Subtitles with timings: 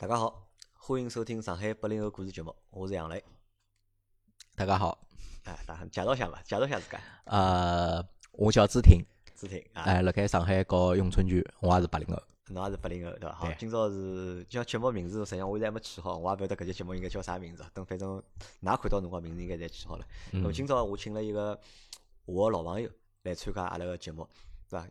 [0.00, 3.20] 大家好，欢迎收听上海八零后故事节目，我是杨磊。
[4.54, 4.96] 大家好，
[5.42, 7.00] 哎，大家介绍一下吧，介绍一下自家。
[7.24, 12.22] 呃，我叫朱婷，朱婷啊，哎，辣盖上海搞咏春拳，我也是八零后。
[12.50, 13.34] 侬也是八零后对伐？
[13.34, 17.64] 好，今朝是叫节目名字，实际上我现在还没起好，我也勿晓得搿节节目应该叫啥名字。
[17.74, 18.22] 等反正
[18.62, 20.06] 㑚看到侬个名字应该侪起好了。
[20.30, 21.60] 嗯那么今朝我请了一个
[22.24, 22.88] 我的老朋友
[23.24, 24.24] 来参加阿拉个节目，
[24.70, 24.86] 对伐？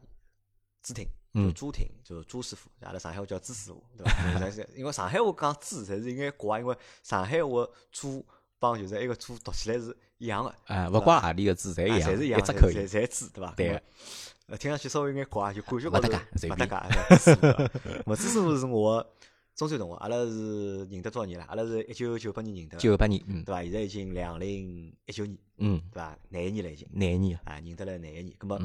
[0.83, 4.39] 朱婷，就嗯朱婷，就是朱师傅，阿拉上海话叫朱师傅，对伐？
[4.39, 8.25] 但是因为上海话讲朱，侪是应该怪，因为上海话朱
[8.59, 10.53] 帮就是一个朱读起来是一样个。
[10.65, 12.87] 哎，勿怪何里个朱侪一样，啊侪是一样，只口音侪。
[12.87, 13.53] 侪字对伐？
[13.55, 13.81] 对
[14.47, 17.35] 呃，听上去稍微有眼怪，就感觉勿搭高头界随便勿搭界。
[17.35, 19.05] 对知师傅是我
[19.55, 21.45] 中专同学，阿拉是认得多少年了？
[21.49, 23.61] 阿拉是一九九八年认得，九八年，嗯对伐？
[23.61, 26.17] 现在已经两零一九年，嗯，对伐？
[26.29, 28.37] 廿一年了已经，廿一年，啊，认得了廿一年。
[28.39, 28.57] 咁么，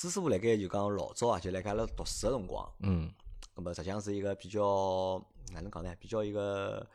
[0.00, 3.12] 嗯知师傅辣盖就讲老早啊，就辣盖阿拉读书个辰光，嗯
[3.54, 5.22] 那么实际上是一个比较
[5.52, 5.94] 哪能讲呢？
[6.00, 6.86] 比较一个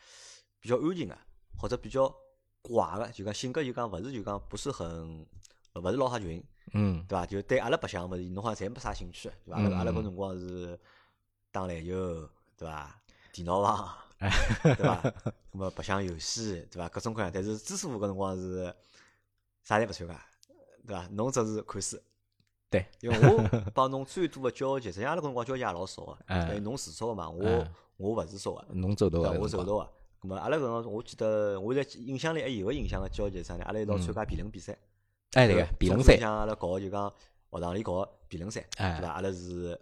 [0.59, 1.15] 比较安静个，
[1.55, 2.11] 或者比较
[2.63, 5.23] 怪个，就讲性格就讲勿是就讲不是很
[5.75, 6.43] 勿是老合群。
[6.73, 7.25] 嗯对伐？
[7.27, 9.57] 就对阿拉白相物事，侬好像侪没啥兴趣，对伐？
[9.61, 10.79] 阿拉阿拉搿辰光是
[11.51, 12.99] 打篮球，对伐？
[13.31, 13.95] 电脑房，
[14.63, 15.13] 对伐？
[15.51, 16.89] 那么白相游戏，对伐？
[16.89, 17.29] 各种各样。
[17.31, 18.75] 但是朱师傅搿辰光是
[19.63, 20.25] 啥侪勿参加，
[20.87, 21.07] 对伐？
[21.11, 22.01] 侬只是看书。
[22.69, 29.27] 对，因为我 帮侬最多个交集，实际上阿拉搿辰光交集也老少个，哎因为侬住宿个嘛，我哎我勿住宿个，侬走对伐？
[29.27, 29.89] 头个，我走到个。
[30.21, 33.63] 咁么阿拉搿辰光，我记得我在印象里还有个印象个交集是啥呢？
[33.65, 34.77] 阿拉一道参加辩论比赛。
[35.33, 37.11] 哎，对个，辩论赛，中像阿拉搞个就讲
[37.51, 39.13] 学堂里搞个辩论赛，哎对伐？
[39.13, 39.79] 阿拉是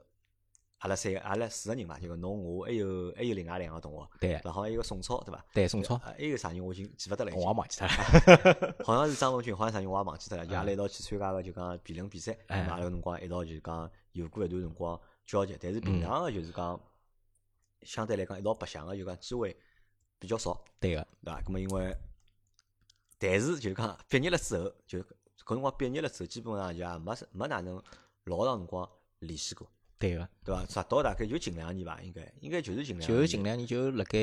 [0.84, 4.52] 阿拉三个，阿拉四个人嘛，就讲侬我还有还有另外两个同学，对对伐？
[4.52, 5.46] 好像有个宋超，对伐？
[5.54, 8.76] 对，宋超，啊，还有啥人我已经记勿得了我，也忘记脱了。
[8.84, 10.46] 好像是张文军，好像啥人我也忘记脱了。
[10.46, 16.78] 就阿拉一道去参加个就讲辩论比赛，嘛阿拉个辰光一道就讲有过一段辰光交集，但是平常个就是讲
[17.84, 19.56] 相对来讲一道白相个就讲机会
[20.20, 20.62] 比较少。
[20.82, 21.42] 对个，对伐？
[21.44, 21.96] 咁么因为，
[23.18, 25.06] 但是就是讲毕业了之后，就搿
[25.54, 27.82] 辰光毕业了之后，基本上就也没是没哪能
[28.26, 29.66] 老长辰光联系过，
[30.04, 30.66] 对个，对伐？
[30.66, 34.20] 直到大概就近两年伐，应该应该就是近两年就年近两年就辣盖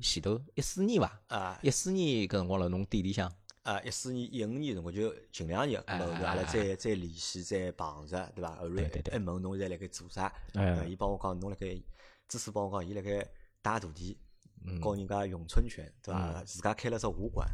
[0.00, 8.54] 前头一四年伐，啊一四年搿辰光辣侬店里向，啊一四年一五年辰光就近两年，后头阿拉再再联系再碰着，对伐？
[8.56, 10.32] 后来对对对一问侬现在辣盖做啥？
[10.88, 11.82] 伊帮我讲侬辣盖，
[12.28, 13.26] 知识帮我讲伊辣盖
[13.60, 14.18] 带徒弟。
[14.66, 16.42] 嗯教人家咏春拳，对伐？
[16.44, 17.46] 自家开了只武馆，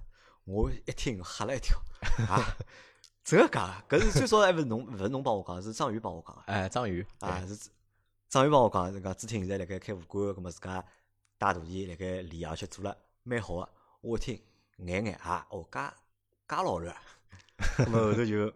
[0.45, 1.77] 我一听吓了一跳
[2.29, 2.57] 啊！
[3.31, 7.71] 这个讲，搿是最少还勿是侬，勿是侬帮我讲，是张宇帮我讲的哎，张宇，啊，是
[8.29, 10.85] 张宇帮我讲，是讲朱婷现在辣盖开武馆，葛末自家
[11.39, 13.69] 带徒弟辣盖练，而且做了蛮好个。
[14.01, 14.43] 我一听
[14.79, 15.79] 眼眼啊，哦，介
[16.49, 16.93] 介老热，
[17.79, 18.53] 葛末后头就。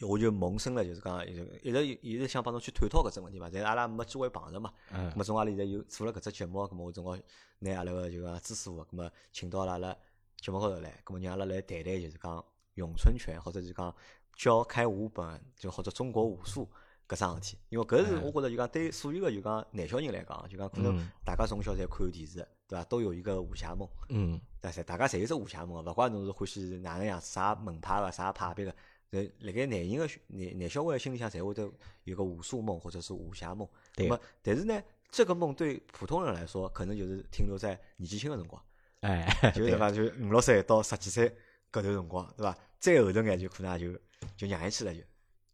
[0.00, 4.72] 我就萌生了，就是讲，就一直一直想帮侬去探讨搿只问题嘛，但是阿拉没机会碰着嘛。
[4.92, 7.16] 嗯咁么，从阿拉现在有做了搿只节目，咁么我正好
[7.58, 9.96] 拿阿拉个就讲知师傅，咁么请到了阿拉
[10.36, 12.44] 节目高头来，咁么让阿拉来谈谈就是讲
[12.78, 13.94] 咏春拳，或者是讲
[14.34, 16.68] 教开武本，就或者中国武术
[17.06, 17.58] 搿桩事体。
[17.68, 22.84] 因为搿是我觉着就讲对所有个就讲男小人来讲，就讲可能嗯大家从小侪看电视，对伐？
[22.84, 28.74] 都有一个武侠梦，嗯，但是大家侪有只武侠梦个，勿怪侬是欢喜哪能样子啥门派个啥派别个。
[29.10, 31.66] 在辣盖男人个男男小孩个心里向，侪会得
[32.04, 33.66] 有个武术梦或者是武侠梦。
[33.94, 38.62] 对那么，但是呢，这个梦对普通人来说，可能就是停留在年纪轻个辰光，
[39.00, 39.90] 哎，就 是对伐？
[39.90, 41.26] 就五六岁到十几岁
[41.72, 42.54] 搿段辰光，对伐？
[42.78, 43.98] 再后头眼就可能也就
[44.36, 45.00] 就让伊去了就。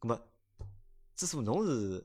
[0.00, 0.20] 咁么，
[1.16, 2.04] 之所侬是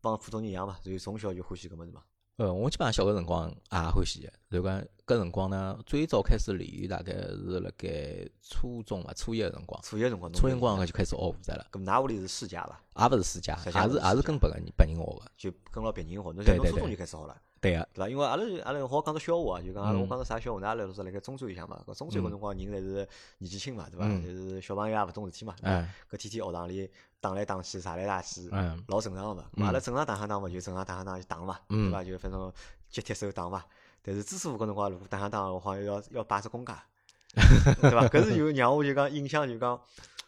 [0.00, 2.02] 帮普通人一样嘛，所以从小就欢喜搿物事嘛。
[2.36, 12.80] 呃，我基本上小个辰光也欢喜个，就讲搿辰光呢，最早开始练大概是辣盖初中伐，初一个辰光，初一个辰光，初一辰光就开始学武术了，咁㑚屋里是世家伐？
[13.02, 17.42] 也勿是世家，也是也是跟别个人别人学个，就跟牢别人学，侬对对像侬初中对就开始学了。
[17.60, 18.08] 对个，对伐？
[18.08, 23.08] 因为阿拉阿拉好讲个笑话啊，就讲阿拉我嗯讲个啥笑话，㑚阿拉是辣盖中专里向嘛，搿中专搿辰光人侪是
[23.38, 24.06] 年纪轻嘛，对伐？
[24.06, 29.44] 嗯就是小朋友也勿懂事体嘛，搿天天学堂里打来打去，啥来啥去，嗯老正常个嘛。
[29.56, 32.04] 咁阿拉正常打相打嘛，就正常打相打就打嘛，对嗯伐？
[32.04, 32.52] 就反正
[32.88, 33.64] 接铁手打嘛。
[34.02, 36.82] 但是知师傅搿辰光如果打相打，我好像要要摆只功架，
[37.34, 38.06] 对伐？
[38.08, 39.78] 搿是就让我就讲印象就讲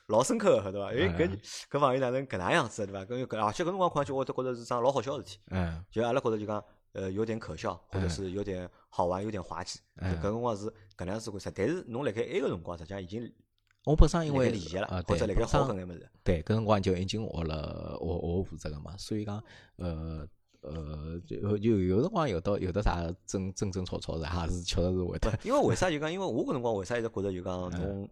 [0.07, 0.91] 老深刻个，晓得伐？
[0.91, 1.39] 哎，搿嗯
[1.71, 3.05] 搿朋友哪能搿能样子，对伐？
[3.05, 5.39] 搿搿而且搿辰光看上去我都觉着是桩老好笑个事体。
[5.51, 6.63] 嗯就阿拉觉着就讲，
[6.93, 9.79] 呃，有点可笑，或者嗯是有点好玩，有点滑稽。
[9.97, 10.67] 搿辰光是
[10.97, 13.33] 搿能样子回事，但是侬辣盖埃个辰光，实际上已经
[13.85, 16.11] 我本身因为练习了啊，，或者辣盖对，本身好搿眼物事。
[16.25, 19.43] 对，搿辰光就已经学了学学负责个嘛，所以讲
[19.77, 20.27] 呃
[20.63, 28.11] 呃，就就有辰光有的有的啥争争争吵吵的，还是确实是会得，因为为啥就讲，因为我搿辰光为啥一直觉着就讲嗯侬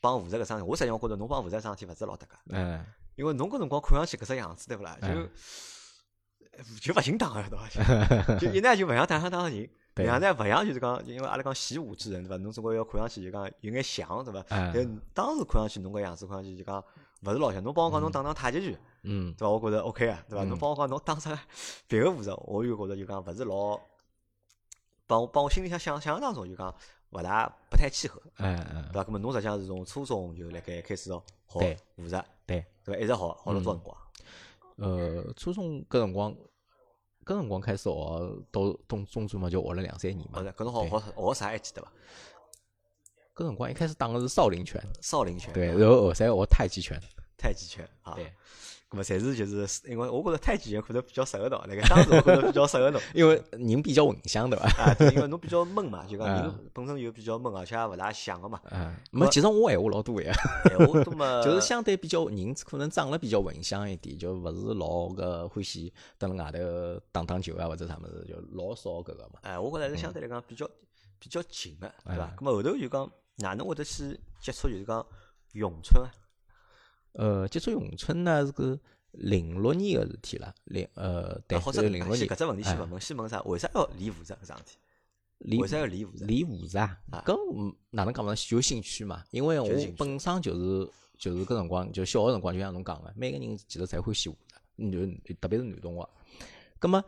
[0.00, 2.84] 帮武术搿桩事体，我实际上觉着侬帮负责桩事体勿是老搭界，嗯
[3.16, 4.96] 因为侬搿辰光看上去搿只样子，对勿啦？
[5.00, 5.28] 就嗯
[6.80, 8.36] 就勿寻打个，对伐？
[8.38, 12.36] 就一呢就勿像打上打个人，对两呢勿像就是讲，因为阿拉讲习武之人，对伐？
[12.36, 14.40] 侬总归要看上去就讲有眼像，对伐？
[14.50, 16.82] 哎但当时看上去侬搿样子看上去就讲
[17.22, 17.62] 勿是老像。
[17.62, 19.50] 侬帮我讲侬打打太极拳，嗯对伐？
[19.50, 20.44] 我觉着 OK 啊，对伐？
[20.44, 21.38] 嗯侬帮我讲侬打啥
[21.88, 23.80] 别个武术，我就觉着就讲勿是老，
[25.06, 26.74] 帮我帮我心里向想想象当中就讲
[27.10, 29.04] 勿大不太契合，嗯嗯对伐？
[29.04, 31.22] 葛末侬实际上是从初中就辣盖开始学
[31.58, 32.16] 对武术，
[32.46, 33.00] 对，对伐？
[33.00, 33.96] 一直学学了多少辰光？
[34.82, 36.34] 呃，初中搿辰光，
[37.24, 37.90] 搿辰光开始学
[38.50, 41.92] 到中中专嘛，就学了两三年嘛搿辰光学学啥还记得伐？
[43.34, 47.00] 搿辰光一开始打的是少林拳，少林拳，对，然后后来学太极拳，
[47.42, 48.14] 太极拳啊。
[48.14, 48.32] 对，
[48.90, 53.00] 咁么侪是就是因为我觉着太极拳可能比较适合侬，那个当时我觉着比较适合侬。
[53.14, 54.66] 因为人比较稳相对伐？
[54.84, 58.60] 啊，对，因为侬比较闷嘛， 就讲啊人本身就比较闷，而且也勿大想个嘛。
[58.70, 60.32] 嗯，没，其实我闲话老多呀，
[60.68, 69.40] 闲话多么 就是相对比较人可能长了比较稳相一点，就勿是老个欢喜蹲辣外头打打球啊或者啥物事，就老少搿个嘛。
[69.42, 70.68] 哎，我觉着还是相对来讲比较
[71.18, 72.34] 比较近个，对伐哎？
[72.38, 75.04] 咁么后头就讲哪能会得去接触就是讲
[75.52, 76.10] 咏春啊？
[77.12, 78.78] 呃，接触咏春呢是个
[79.12, 83.42] 零六年个事体了，零呃对，啊或者是零六年先搿只问题先哎勿问，先问啥？
[83.42, 84.78] 为啥要练武术搿桩事体？
[85.38, 86.24] 练为啥要练武术？
[86.24, 88.34] 练武术啊啊，搿嗯哪能讲呢？
[88.50, 89.68] 有兴趣嘛，因为我
[89.98, 94.36] 本身就是就是搿辰光就小学辰光，就像侬讲个，每个人其实侪欢喜武术，
[94.78, 94.90] 嗯
[95.24, 96.08] 就特别是男同学。
[96.78, 97.04] 葛么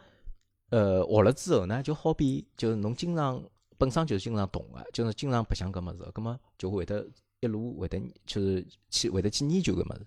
[0.71, 3.43] 呃学了之后呢，就好比就是侬经常
[3.79, 7.07] 本身就是经常动个，就是经常白相搿物事，葛么就会得
[7.45, 10.07] 一路会得就是去会得去研究个物事，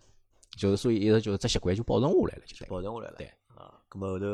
[0.58, 2.68] 就是所以一直就是只习惯就保存下来了，就对。
[2.68, 3.16] 保存下来了。
[3.18, 4.26] 对啊，咁么后头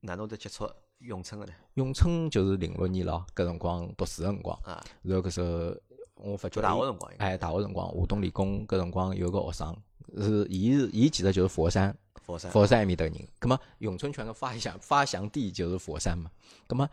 [0.00, 1.52] 哪能会得接触咏春个呢？
[1.74, 5.74] 咏春就是零六年咯，搿辰光读书个辰光，啊，然后搿时候
[6.16, 9.76] 我发觉大学辰光哎，大学辰光，华东理工搿辰光有个学生，
[10.18, 13.14] 是伊是伊其实就是佛山，佛山佛山埃面搭人。
[13.38, 16.30] 葛么咏春拳个发祥发祥地就是佛山嘛。
[16.66, 16.88] 葛么，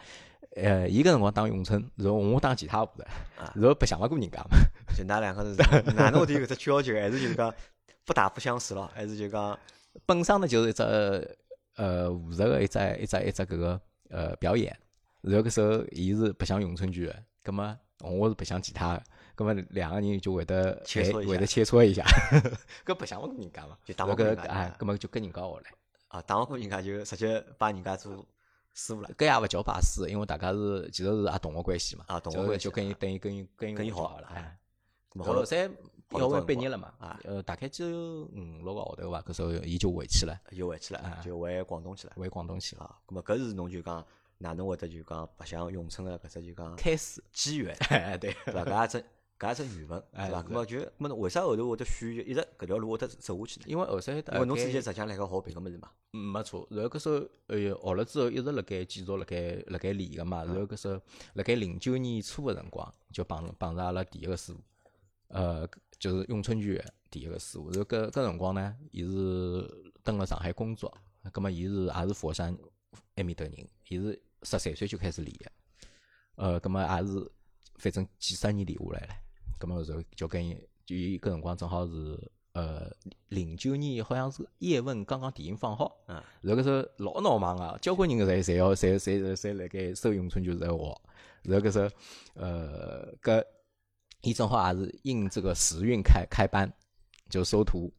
[0.55, 3.05] 呃，伊个辰光打咏春，然后我打其他舞的，
[3.37, 4.57] 啊 然后白相勿过人家嘛。
[4.97, 5.53] 就㑚两个是
[5.93, 6.93] 哪能会得有搿只交集？
[6.93, 7.53] 还是就是讲
[8.05, 8.89] 不打不相识咯？
[8.93, 9.57] 还是就讲
[10.05, 11.37] 本身呢就是一只
[11.75, 14.73] 呃武术个一只一只一只搿个呃表演，
[15.21, 19.03] 然后搿时候伊是白相咏春拳个，葛么我是白相其他个，
[19.35, 22.05] 葛么两个人就会得切磋会得切磋一下，
[22.85, 25.61] 搿白相勿过人家嘛，就打勿过人家葛么就跟人家学唻。
[26.07, 28.25] 啊，打勿过人家就直接把人家做
[28.75, 29.09] 师傅了？
[29.17, 34.59] 搿也勿叫拜师，因为大家是其实是也同学关系嘛，啊同关系就跟伊等于跟伊跟伊跟伊好好了哎。
[35.17, 35.45] 好了
[36.07, 37.85] 多辰光毕业了嘛啊，呃，大概就
[38.25, 42.13] 五六个号头伐，搿时候伊就回去了，就回去了，啊就回广东去了。
[42.17, 42.83] 回广东去了。
[42.83, 44.05] 啊，咁么搿是侬就讲
[44.37, 48.65] 哪能会得就讲白相咏春个搿只就讲开始，机缘， 哎对，对伐？
[48.65, 49.05] 搿也只
[49.37, 50.23] 搿也只缘分，对伐？
[50.23, 53.65] 哎是咁么就咾么侬为啥后头会得选一直搿条路会得走下去呢？
[53.67, 57.15] 因为后头因为侬之前实际上辣盖学别个物事嘛，嗯没错，然后搿时候
[57.47, 61.01] 呃学了之后一直辣盖继续辣盖辣盖练个嘛，然后搿时候
[61.33, 64.59] 辣盖零九年初个辰光就碰碰着阿拉第一个师傅，
[65.27, 65.67] 呃
[65.99, 70.95] 就是咏春拳第一个师傅，然后搿搿辰光呢，伊是蹲辣上海工作，
[71.33, 72.57] 葛末伊是也是佛山
[73.15, 75.51] 埃面搭人，伊是十三岁就开始练个，
[76.35, 77.31] 呃葛末也是
[77.77, 79.15] 反正几十年练下来了，
[79.57, 80.53] 葛末就就跟伊
[80.85, 82.31] 就伊搿辰光正好是。
[82.55, 82.89] 呃，
[83.27, 91.01] 零九年好像是叶问刚刚电影放好，嗯，然后搿时候老闹忙啊，交关人侪侪要侪侪侪侪辣盖收咏春拳在学，
[91.43, 91.89] 然后搿时候
[92.35, 93.43] 呃搿
[94.21, 96.71] 伊正好也是应这个时运开开班，
[97.29, 97.91] 就收徒，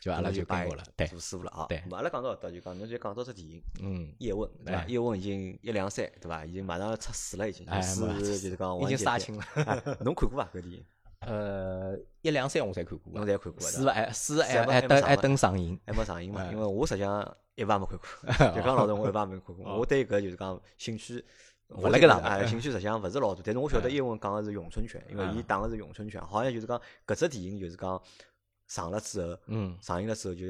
[0.00, 1.66] 就阿拉就跟过了，对，做师傅了啊。
[1.68, 4.78] 对咁么阿拉讲到搿搭就讲，侬就讲到只电影《嗯，叶问》，对伐？
[4.78, 6.46] 哎叶问已经一两三，对伐？
[6.46, 7.66] 已经马上要出四了，已经。
[7.66, 9.44] 哎四就是讲已经杀青了。
[9.56, 9.98] 了。
[10.04, 10.48] 侬看过伐？
[10.54, 10.84] 搿电影？
[11.26, 13.92] 呃，一两三我侪看过侬的，侪看过四的？
[13.92, 16.42] 还四还还等还等上映，还没上映嘛？
[16.42, 19.78] 哎 因为我实际上一般没看过， 就讲老实，我一般没看过。
[19.78, 21.24] 我对搿就是讲兴趣。
[21.68, 28.00] 勿辣搿上头哎，兴趣实际上勿是老大，但是我晓得哎叶问讲个是咏春拳，因为伊啊打个是咏春拳，好像就是讲搿只电影就是讲
[28.68, 30.44] 上了之后，嗯上映了之后，就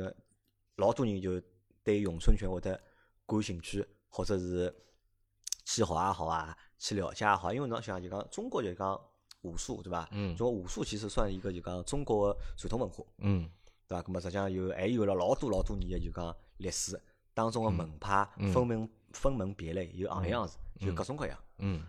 [0.76, 1.40] 老多人就
[1.84, 2.78] 对咏春拳会得
[3.26, 4.74] 感兴趣，或者是
[5.64, 7.54] 去学也好啊，去了解也好。
[7.54, 9.00] 因为侬想就讲中国就讲
[9.44, 10.08] 武术对伐？
[10.10, 10.34] 嗯。
[10.36, 13.48] 中国武术其实算一个就讲中国的传统文化，嗯。
[13.86, 14.02] 对伐？
[14.02, 17.00] 咁么实际上有还有了老多老多年的就讲历史
[17.32, 18.52] 当中的门派嗯。
[18.52, 21.38] 分门分门别类，有行样子，就各种各样。
[21.58, 21.82] 嗯。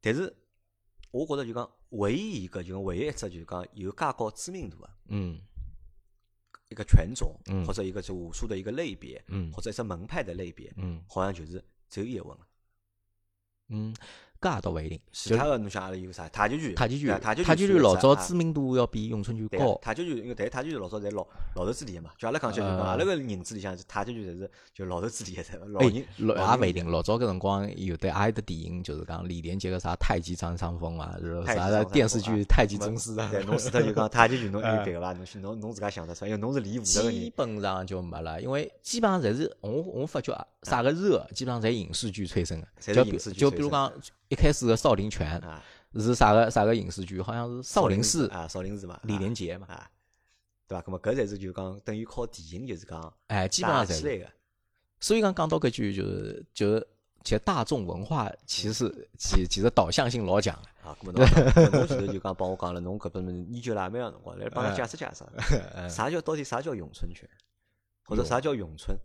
[0.00, 0.34] 但是
[1.10, 5.40] 我觉着就讲唯一一个就唯一一只就是讲有介高知名度的嗯。
[6.68, 7.64] 一个拳种，嗯。
[7.66, 9.50] 或者一个就武术的一个类别，嗯。
[9.52, 11.02] 或者一只门派的类别，嗯。
[11.08, 12.46] 好像就是只有叶问了。
[13.72, 13.94] 嗯，
[14.40, 15.00] 搿也倒勿一定。
[15.12, 16.28] 其他个侬想阿拉有啥？
[16.30, 19.78] 太极拳，太极拳，太极拳拳老早啊知名度要比咏春拳高。
[19.82, 26.90] 太极拳，因为但太极拳老早侪老老头子练个嘛，就阿拉讲起来就讲，呃阿拉个认知里向是太极拳侪是就老头子练个，老哎人，也勿一定。
[26.90, 33.28] 老早搿辰光有的也有的电影，就是讲李连杰个啥太极张三丰啊，是啥张三丰电视剧啊《太极那宗师》啊。
[33.30, 35.12] 对，侬除脱就讲太极拳，侬 有呃别个伐？
[35.12, 37.32] 侬去侬侬自家想得出来，因为侬是练武术个基。
[37.36, 42.92] 本上就没了，因为基本上侪是我我发觉啊啥个热，基本上侪影视剧催生的。
[42.92, 43.90] 就比影视剧催生就比如讲
[44.30, 45.60] 一开始个少林拳啊，
[45.94, 49.90] 是啥个啥个影视剧，好像是少林寺啊，少林寺嘛，李连杰杰嘛，啊，
[50.68, 50.82] 对伐？
[50.86, 54.00] 咁么搿才是就讲等于靠电影就是讲哎，基本打上侪是。
[54.02, 54.30] 起来个。
[55.00, 56.88] 所以讲讲到搿句就是就是，
[57.24, 60.88] 其实大众文化其实其其实导向性老强的。
[60.88, 67.28] 啊，咁么侬讲侬前头就讲帮我讲了，侬搿本研究了也蛮长辰光，来帮嗯㑚解释解释，啥叫到底啥叫咏春拳，
[68.04, 68.96] 或者啥叫咏春？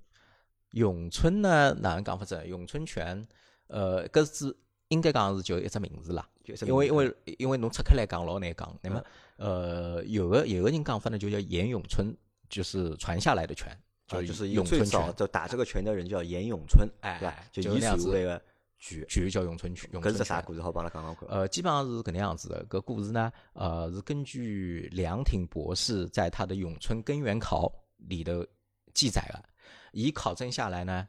[0.73, 2.45] 咏春呢，哪能讲法子？
[2.45, 3.27] 咏春拳，
[3.67, 4.55] 呃，搿是
[4.89, 6.27] 应该讲是就一只名字啦。
[6.65, 8.77] 因为因为因为侬拆开来讲老难讲。
[8.81, 9.03] 那么
[9.37, 12.15] 呃，有个有个人讲法呢，就叫严咏春，
[12.49, 13.75] 就是传下来的拳，
[14.07, 17.49] 就是咏春拳，最早就打这个拳的人叫严咏春，哎？
[17.51, 18.41] 就就伊那个
[18.77, 19.89] 拳，拳叫咏春拳。
[19.91, 20.61] 咏搿是只啥故事？
[20.61, 21.27] 好帮阿拉讲讲看。
[21.27, 22.65] 呃，基本上是搿能样子的。
[22.67, 27.67] 搿故事呢，呃，是根据梁挺博士在他的《咏春根源考》
[28.07, 28.45] 里头
[28.93, 29.43] 记载了。
[29.91, 31.07] 以考证下来呢，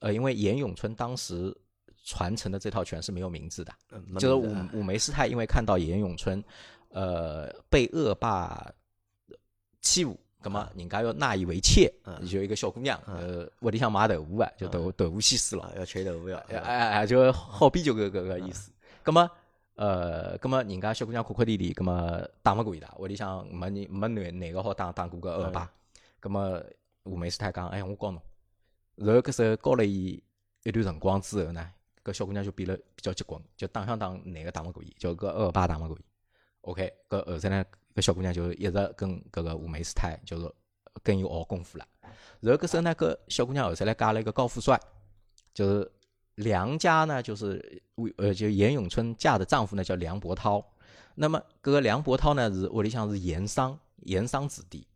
[0.00, 1.56] 呃，因为严咏春当时
[2.04, 6.42] 传承的这套拳是没有名字的，嗯就是名字啊武武梅师太因为看到严永春，
[6.90, 8.72] 呃，被恶霸
[9.80, 10.18] 欺负。
[10.40, 16.38] 咁么，人家要纳伊为妾，嗯就一个小姑娘，呃，屋里向买豆腐啊，就豆豆腐西施咯啊，，要吃豆腐要。
[16.46, 18.70] 哎哎哎，就好比就搿搿个意思。
[19.02, 19.28] 葛么，
[19.74, 25.68] 呃，葛么人家小姑娘哭哭啼啼，葛么打勿过伊拉，屋里向没人没男男个好打打过个恶霸。
[26.20, 26.62] 葛么
[27.02, 28.22] 吴梅师太讲，哎，我教侬。
[28.94, 30.22] 然后搿时候教了伊
[30.62, 31.68] 一段辰光之后呢，
[32.08, 36.04] 搿小姑娘就变了比较结棍，就打相打男个打勿过伊，就搿恶霸打勿过伊。
[36.62, 40.50] OK，搿后头呢，搿小姑娘就一直跟搿个吴梅师太就是
[41.02, 41.86] 跟伊学功夫了。
[42.40, 44.80] 然后搿时候呢，搿小姑娘后头来嫁了一个高富帅，
[45.52, 45.92] 就是
[46.36, 47.82] 梁家呢，就是
[48.16, 50.64] 呃，就严咏春嫁的丈夫呢叫梁伯涛。
[51.14, 54.86] 那么搿个梁伯涛呢是屋里向是盐商，盐商子弟。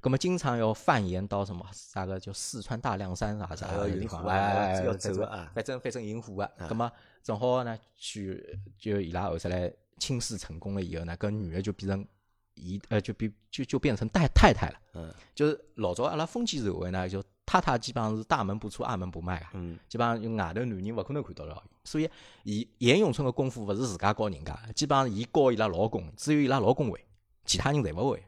[0.00, 6.50] 葛么经常要蔓延到什么啥个叫四川大凉山啥啥个地方，哎，要走啊反正反正引火啊。
[6.58, 6.90] 啊葛么
[7.22, 12.06] 正好呢，去就伊拉后头来亲事成功了以后呢，搿女的就变成
[12.54, 14.80] 姨呃就变就就变成太太太了。
[14.94, 21.62] 嗯就是老早阿拉封建社会呢，就太太基本上是大门不出二门不迈啊，嗯基本上就外头男人勿可能看到了。
[21.84, 22.08] 所以，
[22.44, 27.04] 伊严永春个功夫勿是自家教人家的，基本上伊教伊拉老公，只有伊拉老公会，
[27.44, 28.22] 其他人侪勿会。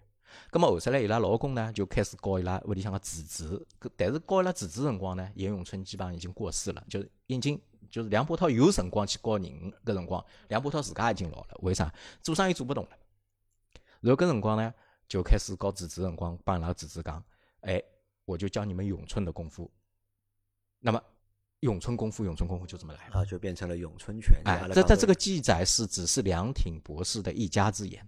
[0.50, 7.60] 咁么后头来，伊拉老公呢就开始教伊拉屋里向个侄子，搿但是教伊拉侄子辰光呢，严永春基本上已经过世了，就是已经
[7.90, 11.92] 就是梁伯涛有辰光去教人搿辰光，梁伯涛自家已经老了，为啥？
[12.22, 12.90] 做生意做不动了。
[14.00, 14.72] 然后搿辰光呢，
[15.08, 17.22] 就开始教侄子辰光，帮伊拉侄子讲，
[17.60, 17.82] 哎，
[18.24, 19.70] 我就教你们咏春的功夫。
[20.80, 21.00] 那么
[21.60, 23.20] 咏春功夫，咏春功夫就这么来了。
[23.20, 24.36] 啊，就变成了咏春拳。
[24.44, 28.04] 哎这这这个记载是只是梁挺博士的一家之言，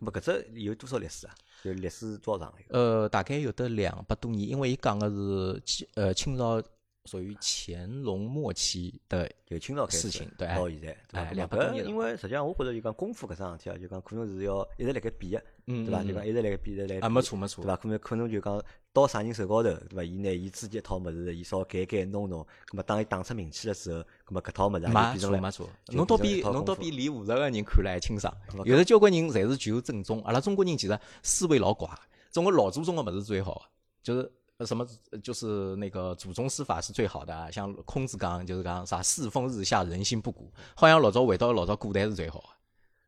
[0.00, 1.34] 咁么搿只有多少历史啊？
[1.62, 2.78] 就历史多长一个？
[2.78, 6.62] 呃，大概有得两百多年，因为伊讲个是清呃清朝
[7.04, 11.34] 属于乾隆末期的就清朝开始事情对到现在，对？
[11.34, 15.44] 两百多年因为实际上我觉着就讲功夫搿桩事体啊，就讲可能是要一直辣盖变个，嗯
[15.84, 16.02] 对伐？
[16.02, 17.76] 嗯就讲一直辣盖变，一直辣盖啊，变没错没错对，伐？
[17.76, 18.62] 可能可能就讲
[18.92, 20.02] 到啥人手高头，对伐？
[20.04, 31.88] 伊拿伊自己一套物事，伊稍改改弄弄，咁么当伊打出名气了之后，咁么搿套物事也就没变成了错没错，侬倒比侬倒比练武术个人看了还清爽么，有的交关人侪是求正宗，阿拉中国人其实思维老怪，
[32.30, 33.62] 中国老祖宗个物事最好，
[34.02, 34.30] 就是。
[34.60, 34.86] 呃什么
[35.22, 42.46] 就是那个祖宗师法是最好的啊，像孔子讲就是讲啥世风日下，人心不古，好像老早回到老早古代是最好的。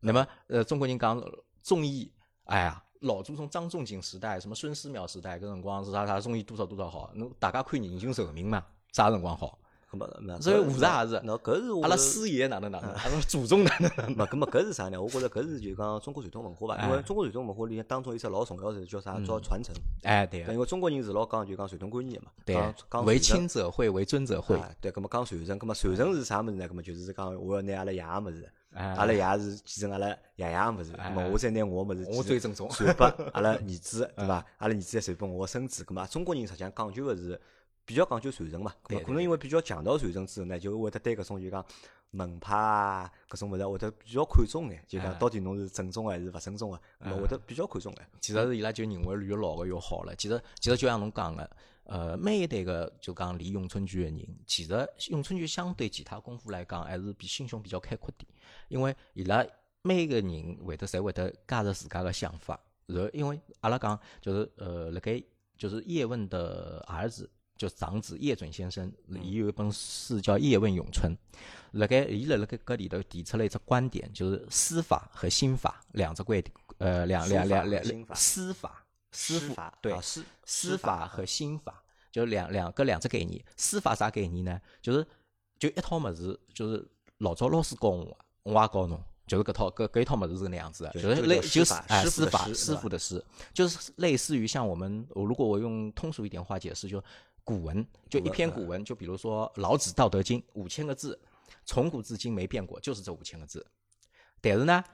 [0.00, 1.22] 那么呃，中国人讲
[1.62, 2.10] 忠义，
[2.44, 9.58] 哎呀，老祖宗张仲景时代，什么孙思邈时代，搿辰光是啥啥中医多少多少好，侬大家看人均寿命嘛，啥辰光好？
[9.90, 14.16] 咁么那所以搿武术也是那搿是我阿拉师爷哪能哪能，阿拉祖宗哪能哪能。
[14.38, 14.98] 么搿是啥呢？
[14.98, 19.20] 我觉着搿是就讲中国传统文化吧，因为哎中国传统文化里向当中有一只老重要的叫啥？
[19.20, 19.74] 叫传承。
[20.02, 22.56] 哎，对个，因为中国人是老讲就讲传统观念的嘛，对
[22.90, 24.56] 讲，为亲者讳，为尊者讳。
[24.56, 26.66] 啊，对，咁么讲传承，咁么传承是啥物事呢？
[26.66, 32.68] 咁么就是讲我要拿阿拉爷个物事，哎阿拉爷是继承阿拉爷爷个物事，咁么我再拿我个物事，我最正宗。
[32.70, 34.44] 传拨阿拉儿子， 对伐？
[34.58, 37.40] 阿拉儿子再传拨我个孙子，咁么中国人实际上讲究个是
[37.84, 41.64] 比较讲究传承嘛，咁可能因为比较强调传承之后呢，就会得对搿种就讲
[42.10, 45.18] 门派啊搿种物事会得比较看重眼，就讲哎。
[45.18, 48.06] 到底侬是正宗个还是勿正宗个，咁会得比较看重眼。
[48.20, 50.14] 其实是伊拉就认为越老个越好了。
[50.16, 51.50] 其实其实就像侬讲个，
[51.84, 58.28] 呃，每一代个就讲练咏春拳个人，其实咏春拳相对其他功夫来讲，还是比心胸比较开阔点，
[58.72, 59.44] 因为伊拉
[59.82, 62.58] 每个人会得侪会得加入自家个想法。
[62.86, 65.22] 然后，因为阿拉讲就是呃，辣盖
[65.58, 68.90] 就是叶问的儿子，就长子叶准先生，
[69.22, 71.14] 伊有一本书叫《叶问咏春》。
[71.72, 83.42] 辣盖伊辣辣盖搿里头提出了一只观点，就是司法和心法两只观点，呃，两两两两司法司法对司司法和心法，就两两个两只概念。
[83.56, 84.60] 司法啥概念呢？
[84.82, 85.06] 就是
[85.58, 86.84] 就一套物事，就是
[87.18, 89.02] 老早老师教我，我也教侬。
[89.24, 97.02] 就是搿套搿搿一套物事是搿能样子的，就是类就是哎师法师傅的师，就是类似于像我们，我如果我用通俗一点话解释，就
[97.44, 101.18] 古文，就一篇古文，就比如说老子《道德经》五千个字，
[101.64, 103.64] 从古至今没变过，就是这五千个字。
[104.40, 104.84] 但是呢，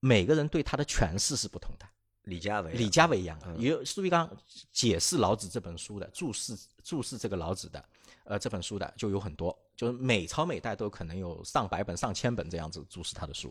[0.00, 1.86] 每个人对他的诠释是不同的，
[2.28, 3.54] 理解为理解不一样的。
[3.56, 4.30] 有所以讲
[4.72, 7.84] 解释老子这本书的注释注释这个老子的。
[8.24, 13.50] 呃，这本书的就有很多，就是每朝每代都可能有上百本、上千本这样子注释他的书。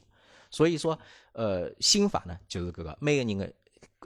[0.52, 0.96] 所以说，
[1.32, 3.54] 呃，心法呢，就是这个每个人的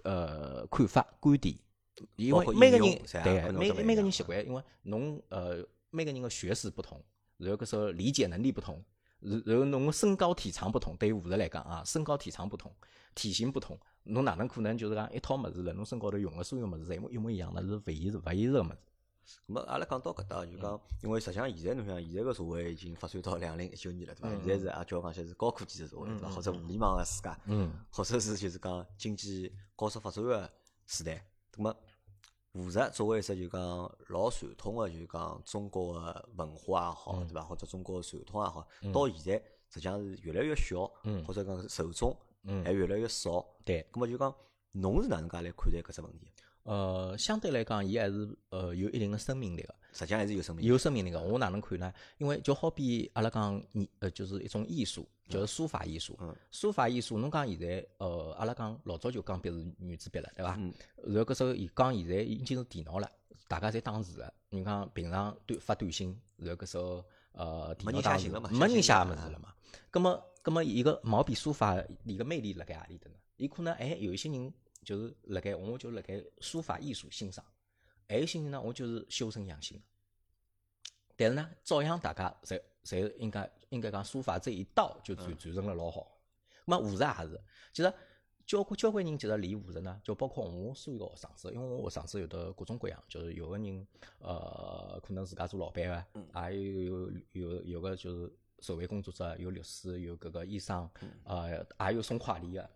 [0.03, 1.53] 呃看法、观点，
[2.15, 5.57] 因为每个人对每每个人习惯，因为侬呃
[5.89, 7.03] 每个人的学识不同，
[7.35, 8.81] 然后搿时候理解能力不同，
[9.21, 12.73] 然然后侬身高体长不同，对于武术来讲啊，身高体长不同，
[13.15, 17.61] 体型不同，侬哪能可能就是讲一套物事辣侬身高头用的所有物事侪一模一样的？
[17.61, 18.77] 是勿现实、勿现实个物事。
[19.47, 24.29] 咁么，阿拉讲到搿搭，就讲，因为实际上现在侬想，现在个社会已经发展到两零一九年了，对伐？
[24.43, 26.29] 现在是啊，叫我讲些是高科技个社会，对伐？
[26.29, 30.51] 或者互联网个世界，嗯或者是就是讲经济高速发展个
[30.87, 31.23] 时代。
[31.55, 31.75] 咁么，
[32.53, 33.61] 武术作为一只就讲
[34.09, 37.41] 老传统个，就讲中国个文化也好，对伐？
[37.43, 40.85] 或者中国个传统也好，到现在实际上是越来越小，
[41.25, 42.15] 或者讲受众
[42.63, 43.45] 还越来越少。
[43.63, 43.87] 对。
[43.93, 44.35] 咁么就讲，
[44.73, 46.27] 侬是哪能介来看待搿只问题？
[46.63, 49.75] 呃，相对来讲，伊还是呃有一定的生命力个。
[49.93, 51.19] 实际上还是有生命，力，有生命力个。
[51.19, 51.93] 我哪能看呢？
[52.17, 56.15] 因为就好比阿拉讲，你呃就是一种艺术，就是书法艺术。
[56.21, 60.51] 嗯书法艺术，侬讲现在呃，阿拉讲老早就讲笔是原子笔了，对伐？
[61.03, 63.11] 然后搿时候伊讲现在已经是电脑了，
[63.49, 64.33] 大家侪打字个。
[64.49, 67.03] 你讲平常短发短信，然后搿时候
[67.33, 69.53] 呃电脑打字，没人写物事了嘛？
[69.89, 73.17] 葛么葛么伊个毛笔书法伊个魅力辣盖何里搭呢？
[73.35, 74.53] 伊可能哎有一些人。
[74.83, 77.45] 就是辣盖，我就辣盖书法艺术欣赏，
[78.07, 79.81] 还有些人呢，我就是修身养性。
[81.15, 86.19] 但是呢，照样大家侪侪应该应该讲书法这一道就传传承了老好。
[86.65, 87.41] 那么武术也是，
[87.73, 87.93] 其实
[88.45, 100.89] 交关交关人其实练武术呢，就包括我所有个学生子，因为我学生子有的各种各样，就是有个人呃可能自家做老板个，也有有有个就是社会工作者，有律师，有搿个医生，
[101.23, 102.69] 呃，也有送快递个。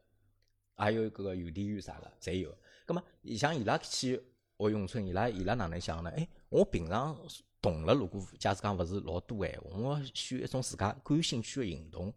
[0.76, 2.56] 还有搿个邮递员啥个，侪有。
[2.86, 3.02] 葛末
[3.36, 4.22] 像伊拉去
[4.58, 6.12] 学咏春，伊拉伊拉哪能想呢？
[6.12, 7.18] 哎，我平常
[7.62, 12.14] 动了，如果假使讲勿是老多闲话，我选一种自家感兴趣个运动，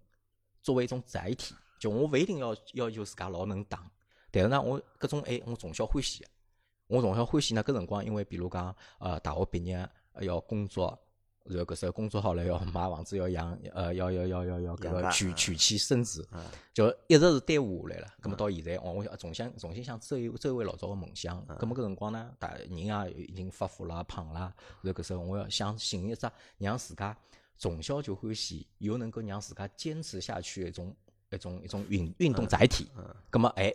[0.63, 1.55] 作为一种载体。
[1.81, 3.91] 就我勿一定要要求自家老能打，
[4.31, 6.27] 但是呢，我搿种哎，我从小欢喜。
[6.89, 9.89] 我从小欢喜呢，搿辰光因为比如讲，呃，大学毕业
[10.21, 10.99] 要工作。
[11.45, 16.29] 然后搿时候工作好了，要买房子，要养，呃，要要要要要搿个娶娶妻生子，
[16.75, 18.09] 就一直是耽误下来了。
[18.21, 21.43] 咁么到现在，哦，我重新重新想追追回老早个梦想。
[21.47, 24.53] 咁么搿辰光呢，大人也已经发福啦、胖啦。
[24.83, 27.17] 然后搿时候，我要想寻一只让自家
[27.57, 30.95] 从小就欢喜，又能够让自家坚持下去一种
[31.31, 32.91] 一种一种运运动载体。
[33.31, 33.75] 咁么哎。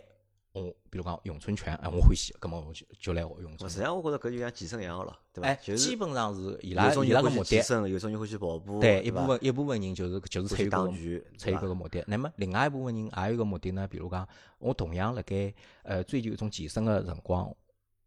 [0.54, 3.68] 我比如讲咏春拳，哎，我欢喜，咁么我就就来学咏春。
[3.68, 5.48] 实际上，我觉着搿就像健身一样个咯，对伐？
[5.48, 7.50] 哎，基本上是伊拉伊拉个目的。
[7.50, 8.78] 健身，有种人欢喜跑步。
[8.78, 12.04] 对，一部分一部分人就是就是参与打拳，参与搿个目的。
[12.06, 14.26] 那么另外一部分人还有个目的呢，比如讲，
[14.58, 17.52] 我同样辣盖呃追求一种健身个辰光，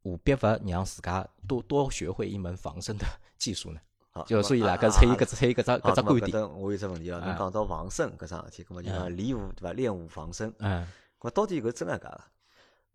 [0.02, 3.06] 何必勿让自家多多学会一门防身的
[3.38, 3.82] 技术呢？
[4.26, 6.58] 就所以啦，搿参与搿只参与搿只搿只观点。
[6.58, 9.74] 我有只问题哦，侬讲到防身搿桩事体，搿么就讲练武对伐？
[9.74, 10.54] 练武防身。
[10.60, 10.88] 嗯。
[11.20, 12.22] 搿到底搿真个假个？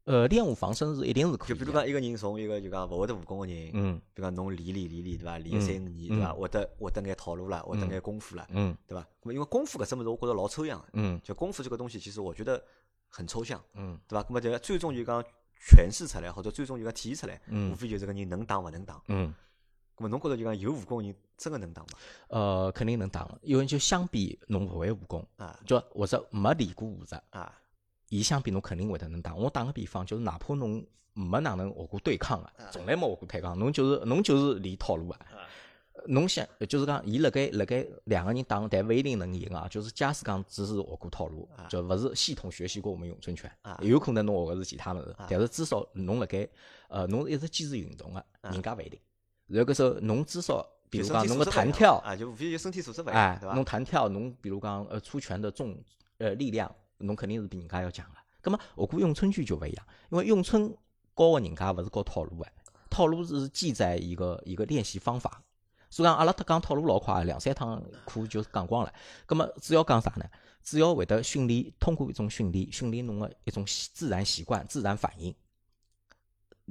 [0.04, 1.48] 呃，练武防身是一定是可以。
[1.48, 5.38] 就比如讲，一个人从一个就讲勿会得武功个人，嗯，比如讲侬练练练练，对伐？
[5.38, 6.32] 练三五年，对伐？
[6.32, 9.06] 会得会得眼套路了，会得眼功夫了，嗯，对伐？
[9.22, 12.60] 那么因为功夫搿只物事，我觉着老抽象个，嗯，就功夫这个东西，其实我觉得
[13.08, 14.24] 很抽象，嗯，对伐？
[14.28, 15.22] 那么就最终就讲
[15.70, 19.32] 诠释出来，或者最终就讲体现出来，嗯，无非就是个人能打勿能打，嗯。
[19.98, 21.88] 那么侬觉着就讲有武功人真个能打吗？
[22.28, 27.56] 呃，肯定能打，因为就相比侬勿会武功啊，就或者没练过武术啊。
[28.12, 29.34] 伊相比侬肯定会得能打。
[29.34, 35.16] 我打个比方，就是哪怕侬没哪能学过对抗个，从来没学过对抗，侬就是侬就是练套路个。
[36.08, 39.66] 侬想就是讲，伊辣盖辣盖两个人打，但勿一定能赢啊。
[39.66, 46.46] 就是假使讲只是学过套路，就勿是系统学习过我们咏春拳，有可能侬学个是其他物事，但是至少侬辣盖
[46.88, 49.00] 呃，侬一直坚持运动个，人家勿一定。
[49.46, 53.54] 然后搿时候侬至少，比如讲侬个弹跳啊，就无非就身体素质勿一样，对伐？
[53.54, 55.74] 侬弹跳，侬比如讲呃出拳的重
[56.18, 58.16] 呃力量，侬肯定是比人家要强个。
[58.40, 60.68] 葛末学过咏春拳就勿一样，因为咏春
[61.14, 62.46] 教个人家勿是教套路个，
[62.90, 65.42] 套路是记载一个一个练习方法。
[65.90, 68.92] 所以讲，阿拉特讲套路老快，两三堂课就讲光了。
[69.26, 70.24] 葛么主要讲啥呢？
[70.62, 73.62] 主要会得训练，通过一种训练，训练侬个一种
[73.92, 75.34] 自然习惯、自然反应。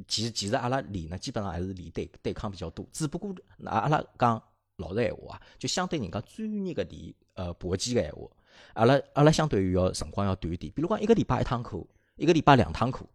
[0.07, 2.83] 其其实阿拉练呢，基本上还是练对对抗比较多。
[2.91, 4.41] 只不过，阿拉讲
[4.77, 8.27] 老实闲话啊，就相对人家专业个练呃搏击个闲话，
[8.73, 10.71] 阿拉阿拉相对于要辰光要短一点。
[10.75, 11.85] 比如讲一个礼拜一堂课，
[12.15, 13.05] 一个礼拜两堂课，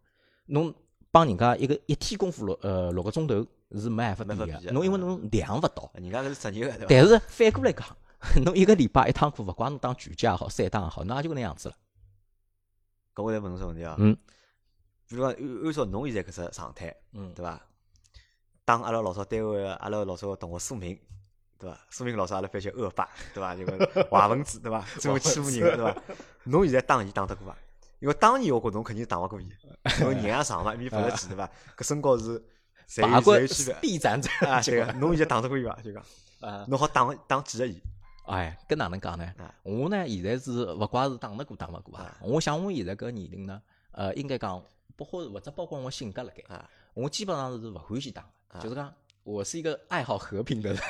[0.45, 0.73] 侬
[1.11, 3.45] 帮人家一个一天功夫六呃六个钟头。
[3.69, 7.85] 是没办法比的，侬因为侬量勿到，人家搿是职业个，但是反过来讲，
[8.45, 11.75] 侬一个礼拜一趟课，勿管侬打拳击也好，散打也好，侬也就搿能样子了。
[13.13, 14.15] 搿我再问侬只问题啊，嗯，
[15.09, 17.61] 比如讲按按照侬现在搿只状态，嗯，对伐？
[18.63, 20.97] 当阿拉老早单位个阿拉老早个同学苏明，
[21.59, 21.77] 对伐？
[21.89, 23.55] 苏明老师阿拉翻叫恶霸，对伐？
[23.55, 24.85] 就个坏分子，对伐？
[24.99, 25.95] 最后欺负人，对伐？
[26.43, 27.57] 侬现在打伊打得过伐？
[27.99, 29.49] 因为当年我觉侬肯定打勿过伊，
[29.99, 31.49] 因为人也长嘛，一米八十几，对伐？
[31.77, 32.43] 搿身高是。
[33.01, 33.37] 拔过
[33.81, 35.77] 臂展者啊， 对个，侬现在打得过伊伐？
[35.83, 36.01] 就讲，
[36.39, 37.77] 啊，侬好打打几个伊？
[38.27, 39.29] 哎，搿哪能讲呢？
[39.63, 42.17] 我呢，现在是勿怪是打得过打勿过啊。
[42.21, 44.63] 我想我现在搿年龄呢，呃，应该讲，
[44.95, 48.25] 不或或者包括我性格辣盖，我基本上是勿欢喜打，
[48.61, 48.93] 就是讲，
[49.23, 50.81] 我是一个爱好和平的人。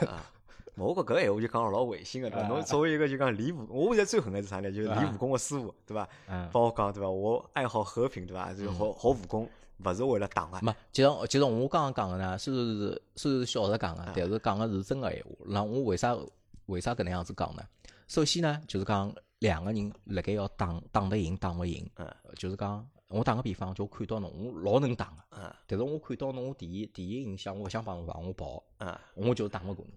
[0.78, 2.48] 我觉搿闲话就讲老违心个，对伐？
[2.48, 4.72] 侬作为一个就讲练武，我现在最恨个是啥呢？
[4.72, 6.08] 就是练武功个师傅，对伐？
[6.52, 7.10] 帮我讲，对伐？
[7.10, 8.54] 我爱好和平，对伐？
[8.54, 9.50] 就学学武功。
[9.86, 15.30] 勿是为了打个，没，其实其实我刚刚讲个呢，虽然是虽然是笑着讲个，但是讲个是真个闲话。
[15.46, 16.18] 那我为啥
[16.66, 17.62] 为啥搿能样子讲呢？
[18.08, 29.94] 首先呢，就是讲两个人辣盖要打打得赢，打勿赢，嗯，就是讲我打个比方，就看到侬，我老能打个，嗯，但是我看到侬，我第一第一印象，我勿想帮侬打，我跑，嗯，我就打勿过侬，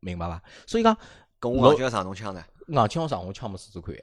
[0.00, 0.42] 明白伐？
[0.66, 0.96] 所以讲。
[1.40, 2.44] 跟我硬劲上侬枪呢？
[2.66, 3.94] 硬劲上我枪没试试看，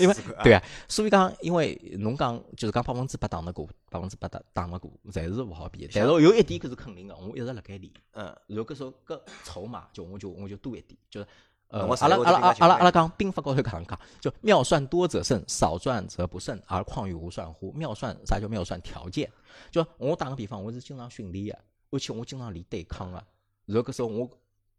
[0.00, 5.88] 因为对啊，所以讲，因为侬讲就是讲百分之八打得过，百分之八打打勿过，侪是勿好比。
[5.94, 7.92] 但是有一点搿是肯定个，我一直辣盖练。
[8.14, 11.26] 嗯，如果说搿筹码就我就我就多一点，就是
[11.68, 17.70] 呃，阿拉阿拉阿拉阿拉讲兵法高头讲讲，就妙算多则胜，少算则不胜，而况于无算乎？
[17.70, 19.30] 妙算啥叫妙算条件？
[19.70, 21.62] 就我打个比方，我是经常训练个，
[21.92, 23.22] 而且我经常练对抗个。
[23.66, 24.28] 如果说我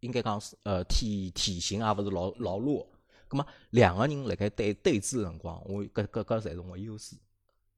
[0.03, 2.85] 应该讲是呃体体型也勿是老老弱，
[3.27, 7.15] 葛么两个人辣盖对对峙辰光，我搿搿搿侪是我优势。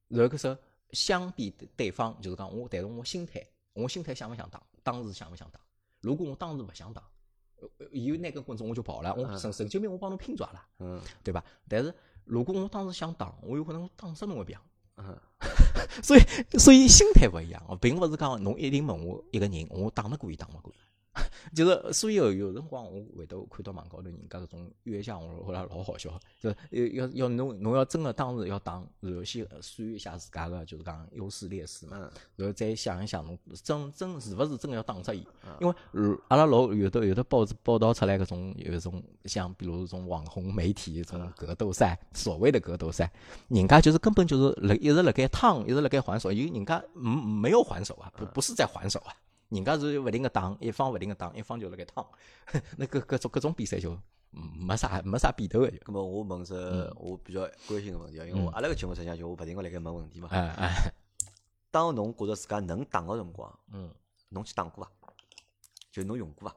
[0.08, 0.58] 然后搿时
[0.92, 5.60] 相比对方，就是讲我，但是我心态，我心态想勿想打，当时想勿想打？
[6.02, 7.04] 如果我当时勿想打，
[7.92, 11.44] 伊拿根棍子我就跑了，我神神经病，我帮侬拼抓了，嗯，对吧？
[11.68, 14.58] 但是如果我当时想打，我有可能打死侬个病，
[14.98, 15.16] 嗯，
[16.02, 16.22] 所以
[16.58, 20.74] 所以心态勿一样，并勿是讲侬一定问我一个人，我打得过伊打勿过。
[21.54, 26.10] 就是，所以有有辰光我会得看到网高头人家搿种冤相，我觉着老好笑。
[26.40, 31.98] 就要要要侬侬要真个当时要打，然后先算一下自家个就是讲优势劣势嘛，
[32.36, 35.26] 然后再想一想侬真真是勿是真个要打出伊？
[35.60, 35.74] 因为
[36.28, 43.12] 阿拉老有的有的报纸报道出来搿种有一种像比如种网红媒体种格斗赛，所谓的格斗赛，
[43.48, 49.14] 人家就是根本就是辣一直辣盖趟，一直辣盖还手，因为人家没没有还手啊，不不是在还手啊。
[49.50, 52.06] 人家是勿停个打，一方勿停个打，一方就辣盖趟，
[52.78, 53.98] 那搿搿种搿种比赛就
[54.32, 55.72] 没啥没啥比头个。
[55.86, 56.54] 那么我问只
[56.96, 60.30] 我比较关心个问题啊，因为我阿拉个节目实际上就我勿停个辣盖问问题嘛。
[60.32, 60.92] 哎哎。
[61.72, 63.94] 当侬觉着自家能打个辰光，嗯，
[64.30, 64.90] 侬去打过伐？
[65.92, 66.56] 就侬用过伐？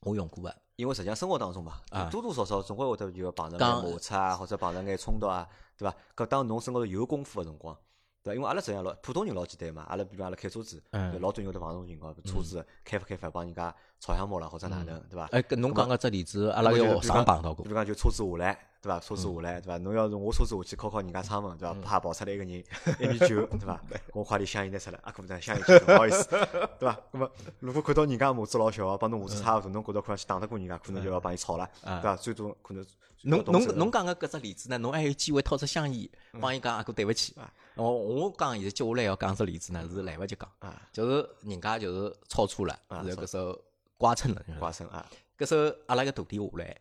[0.00, 5.96] 我用过个，因为实际上生活当中嘛，多多少少总归会得就要碰着眼摩擦啊，或者碰着眼冲突啊，对伐？
[6.14, 7.76] 搿当侬身高头有功夫个辰光。
[8.24, 10.82] 对，因为阿拉实际上老普通人老简单嘛，阿拉比如阿拉开车子，
[11.20, 13.72] 老多人会得碰到种情况，车子开发开发帮人家
[14.04, 15.26] 吵相骂了或者哪能，对伐？
[15.32, 19.00] 哎，跟侬讲个只例子，阿拉有学生碰到过，比如讲就车子下来，对伐？
[19.00, 19.78] 车子下来，对伐？
[19.78, 21.74] 侬要是我车子下去敲敲人家窗门，对伐？
[21.80, 22.52] 啪跑出来一个人，
[23.00, 23.80] 一米九，对伐？
[24.12, 26.28] 我快点香烟拿出来，啊，可能香烟不好意思，
[26.78, 27.00] 对伐？
[27.12, 32.14] 那么如果看到人家母子老小，帮侬母子差勿多，侬觉着可能去打得过人家，可能就要帮伊吵了，对伐？
[32.16, 32.84] 最多可能。
[33.26, 34.76] 侬侬侬讲个搿只例子呢？
[34.76, 36.06] 侬还有机会掏出香烟
[36.38, 37.34] 帮伊讲阿哥对勿起。
[37.74, 43.58] 我我讲现在接下来要讲只例子呢，是来勿及讲，就是人家就是超车了，然后搿时候
[43.96, 45.08] 刮蹭了，刮蹭啊！
[45.38, 46.76] 搿时候阿拉个徒弟下来，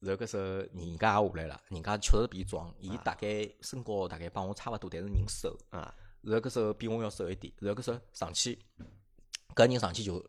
[0.00, 5.94] 然后搿时候人家也下来了，人家确实比壮，伊大概身高大概帮我差勿多，但是人瘦啊。
[6.20, 8.58] 然后搿时候比我要瘦一点，然后搿时候上去，
[9.54, 10.24] 搿人上去就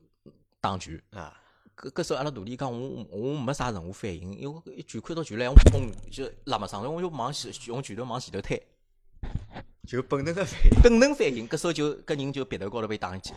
[0.62, 1.36] 打拳啊。
[1.76, 8.62] 搿搿时候阿拉徒弟讲我我没啥任何反应，因为一拳看到拳来，我砰就拉没上来，我就往前用拳头往前头推，
[9.88, 10.82] 就本能的反应。
[10.82, 13.34] 本能反应，搿时候就搿人就鼻头高头被打一记，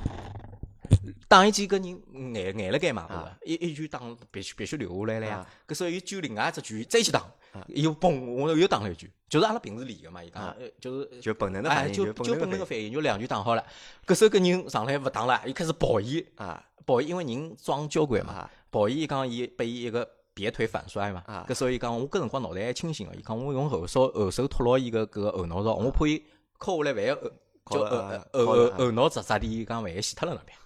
[1.33, 3.09] 打一记搿人挨挨了盖嘛？
[3.43, 3.99] 一一拳打
[4.31, 5.37] 必须必须留下来了呀。
[5.39, 5.47] 啊。
[5.67, 7.27] 搿时候又揪另外一只拳再去打，
[7.69, 13.65] 又砰我又打了一拳，就是阿拉平时练个嘛，伊讲啊呃就是就本能的哎，反应，就就本能的反应，就两拳打好了。
[14.07, 16.63] 搿时候搿人上来勿打了，伊开始抱伊，啊。
[16.85, 18.51] 抱伊，因为人装交关嘛，啊。
[18.69, 21.23] 抱伊伊讲伊拨伊一个别腿反摔嘛。
[21.27, 21.47] 啊。
[21.49, 26.23] 搿时候伊讲我搿辰光脑袋还清醒个，伊讲我用后手后手托牢伊个搿个后脑勺，我怕伊
[26.61, 27.11] 敲下来万一
[27.65, 30.57] 后敲就了啊后后后后脑砸砸地，伊讲万一死脱了那边。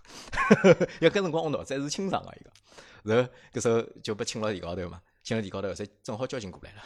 [1.00, 2.50] 因为搿辰光我脑子还是清爽个伊个，
[3.02, 6.82] 然后搿时候就被请了地高头嘛，请了地高头，才正好交警过来了，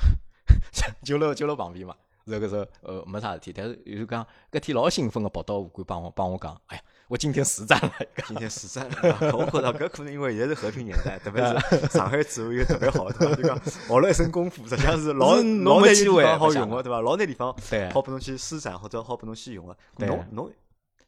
[1.05, 1.95] 就辣就辣旁边嘛。
[2.25, 7.93] 然后搿时候呃没啥事体，但是就讲搿天老兴奋个跑到武馆帮我帮我讲，哎呀，我今天实战了，
[8.29, 13.35] 今天实战了，我觉着搿可能因为现在是和平年代，特别是 上海治安又特别好，对伐？
[13.35, 17.01] 就讲学了一身功夫，实际上是老老难地方好用个，对伐？
[17.01, 19.77] 老难地方对好拨侬去施展或者好拨侬去用个。
[19.99, 20.53] 对侬侬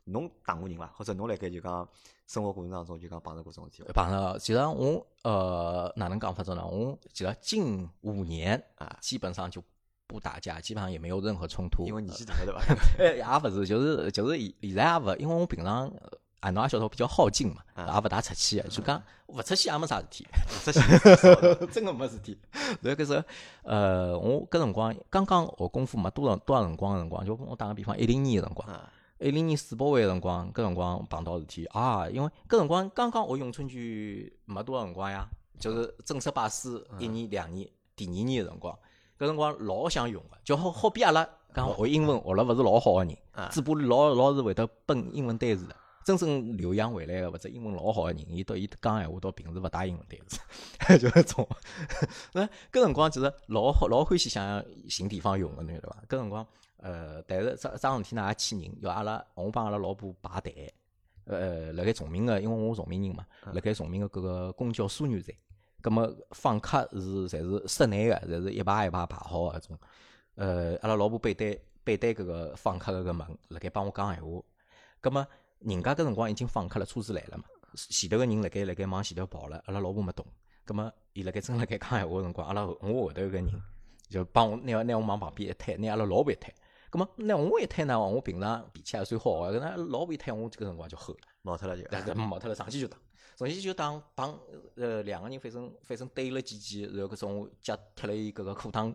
[0.06, 0.90] 侬打过人伐？
[0.96, 1.88] 或者侬辣盖就讲
[2.26, 4.02] 生活过程当中就讲碰到过这种事体伐？
[4.02, 6.66] 碰着，其实我呃哪能讲法子呢？
[6.66, 9.62] 我其实近五年啊基本上就
[10.12, 11.86] 不打架，基本上也没有任何冲突。
[11.86, 12.60] 因为年纪大了，对伐？
[12.98, 20.26] 呃，也勿是，就是就是现现在也勿，因为我平常呃啊侬也晓得我比较好静嘛，啊也勿大出去的，就讲勿出去也没啥事体，
[20.64, 20.80] 出去
[21.72, 22.38] 真个没事体。
[22.80, 23.24] 然后搿时候
[23.62, 28.68] 呃，我搿辰光刚刚学功夫没多少多少辰光个辰光，就我打个比方，一零年个辰光。
[28.68, 33.78] 啊一零年世博会个辰光，搿辰光碰到事体啊，因为搿辰光刚刚学咏春拳
[34.46, 35.28] 没多少辰光呀，
[35.60, 38.76] 就是正式拜师一年两年，第二年个辰光，
[39.22, 43.16] 搿辰光老想用个，就好好比阿拉讲学英文学了勿是老好个人。
[43.30, 45.76] 啊，嘴巴里老老是会得蹦英文单词的。
[46.04, 50.40] 真正留洋回来个或者英文老好个人，伊到伊讲闲话到平时勿带英文单词，
[50.98, 51.48] 就搿种。
[52.34, 55.96] 那搿辰光其实老好老欢喜想寻地方用个，侬晓得伐？
[56.08, 56.44] 搿辰光
[56.78, 58.26] 呃，但是桩桩事体呢？
[58.26, 60.74] 也气人，要阿拉我帮阿拉老婆排队，
[61.26, 65.32] 呃，辣盖崇明个，因为我崇明人嘛，辣盖崇明个搿个公交枢纽站，
[65.82, 69.78] 葛么访客是侪是室内个，侪是一排一排排好个搿种。
[70.36, 74.40] 呃，阿拉老婆背对背对搿个访客个搿门，辣盖帮我讲闲话。
[75.00, 75.26] 葛么
[75.58, 80.24] 人家搿辰光已经访客了，车子来了嘛，前头个人辣盖辣盖往前头跑了，阿拉老婆没动。
[80.64, 83.62] 葛么伊辣盖正辣盖讲闲话个辰光，阿拉后我后头个人
[84.08, 86.54] 就帮我拿拿我往旁边一推，拿阿拉老婆一推。
[86.88, 91.20] 葛么拿我一推呢，我平常脾气还算好个，搿那老婆一推我搿辰光就吼了。
[91.42, 91.82] 毛脱了就。
[91.90, 92.96] 但是毛脱了上去就打，
[93.50, 94.38] 上去就当，帮
[94.76, 98.94] 呃两个人反正反正对了几记，然后搿种脚踢了伊搿个裤裆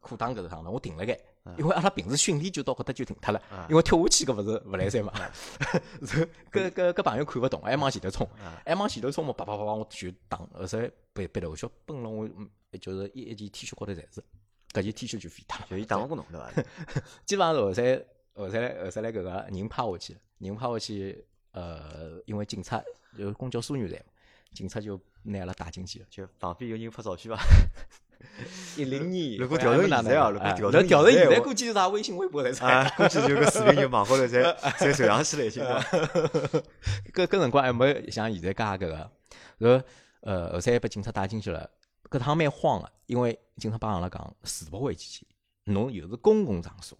[0.00, 1.18] 裤裆搿头上头，我停了盖，
[1.56, 5.12] 因为阿拉平时训练就到搿搭就停脱了啊，因为跳下去搿勿是勿来三嘛，
[6.02, 6.28] 搿
[6.70, 8.60] 搿搿朋友看勿懂，还往前头冲，啊。
[8.66, 10.78] 还往前头冲嘛，叭叭叭叭我就打，后头
[11.12, 12.48] 被被头血崩了我，嗯
[12.80, 14.22] 就是一一件 T 恤高头侪是，
[14.72, 15.66] 搿件 T 恤就废脱了。
[15.70, 16.52] 就伊打勿过侬对伐？
[17.24, 22.82] 基本上是后头后头来后头来搿个人趴下去，人趴下去，呃，因为警察
[23.16, 23.98] 有公交枢纽站，
[24.52, 26.06] 警察就拿阿拉带进去了。
[26.10, 27.42] 就旁边有人拍照片伐？
[28.76, 34.42] 一零年如果调成现在啊如果调成调成现在，估计是啥微信、微博才出啊，估计就个视频就网高头侪
[34.78, 35.62] 侪传上去了已经。
[37.12, 39.10] 搿搿辰光还没像现在介搿个，
[39.58, 39.84] 然后
[40.20, 41.68] 呃后头还被警察带进去了。
[42.10, 46.96] 搿趟蛮慌个，因为警察帮阿拉讲，世博会期间，侬又是公共场所，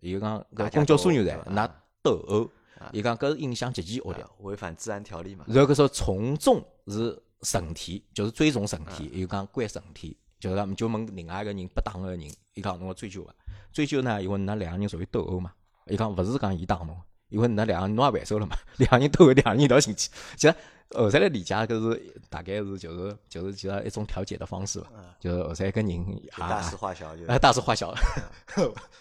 [0.00, 1.70] 又讲搿公交枢纽站，对伐㑚
[2.02, 2.48] 斗殴啊，
[2.92, 4.28] 伊讲搿是影响极其恶劣啊。
[4.38, 5.44] 违反治安条例嘛。
[5.48, 12.20] 然后搿说从重是绳体，就是追踪绳体，伊讲关绳体，就是讲就问另外一个人被打个人，
[12.54, 13.34] 伊讲侬要追究伐？
[13.72, 15.52] 追究呢，因为㑚两个人属于斗殴嘛，
[15.86, 16.96] 伊讲勿是讲伊打侬，
[17.28, 20.10] 因为㑚两个人侬也还手了嘛， 两个人斗殴，两个人一道进去。
[20.36, 20.54] 其实
[20.90, 27.94] 后头来理解，搿是大概是就是就是其实一种调解的方式吧，嗯就是后头一个人就大啊事化小，就啊大事化小，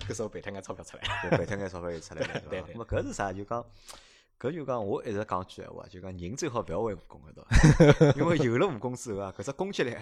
[0.08, 1.04] 搿时候赔脱眼钞票出来。
[1.24, 2.67] 就白脱眼钞票就出来 了，对对伐？
[2.74, 3.34] 那么搿是啥？
[3.34, 3.63] 就讲
[4.39, 8.20] 搿就讲我一直讲句闲话，就讲人最好勿要会武功个，对伐？
[8.20, 9.96] 因为有了武功之后啊，搿只攻击力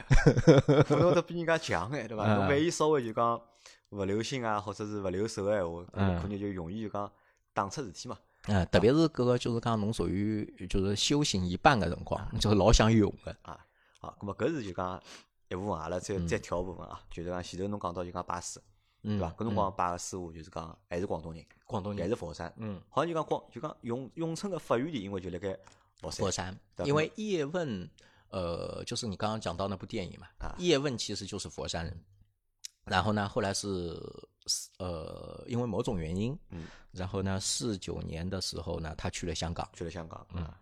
[0.87, 2.23] 可能会比人家强哎，对伐？
[2.25, 3.41] 嗯侬万一稍微就讲
[3.89, 7.11] 勿留心啊，或者是勿留手个闲话，嗯可能就容易就讲
[7.53, 8.17] 打出事体嘛。
[8.47, 13.35] 嗯，特别是搿个就是讲侬属于就是修行一半个辰光，就是老想用个。
[13.41, 13.59] 啊，
[13.99, 15.01] 好，咁么搿是就讲
[15.49, 18.59] 一部分阿拉再再跳一部分啊，就是讲前头侬讲到就讲拜师，
[19.03, 19.35] 嗯，对伐？
[19.37, 25.57] 搿辰光拜个师傅就是讲还是广东人，广东人还是佛山，嗯，好像就讲广就讲永永春个发源地，因为就辣盖
[25.99, 27.89] 佛山佛，山，对因为叶问，
[28.29, 32.03] 呃，就是你刚刚讲到那部电影嘛，啊叶问其实就是佛山人。
[32.85, 34.01] 然后呢，后来是
[34.77, 40.59] 呃，因为某种原因，嗯，然后呢，四九年的时候呢，他去了香港，去了香港，嗯啊。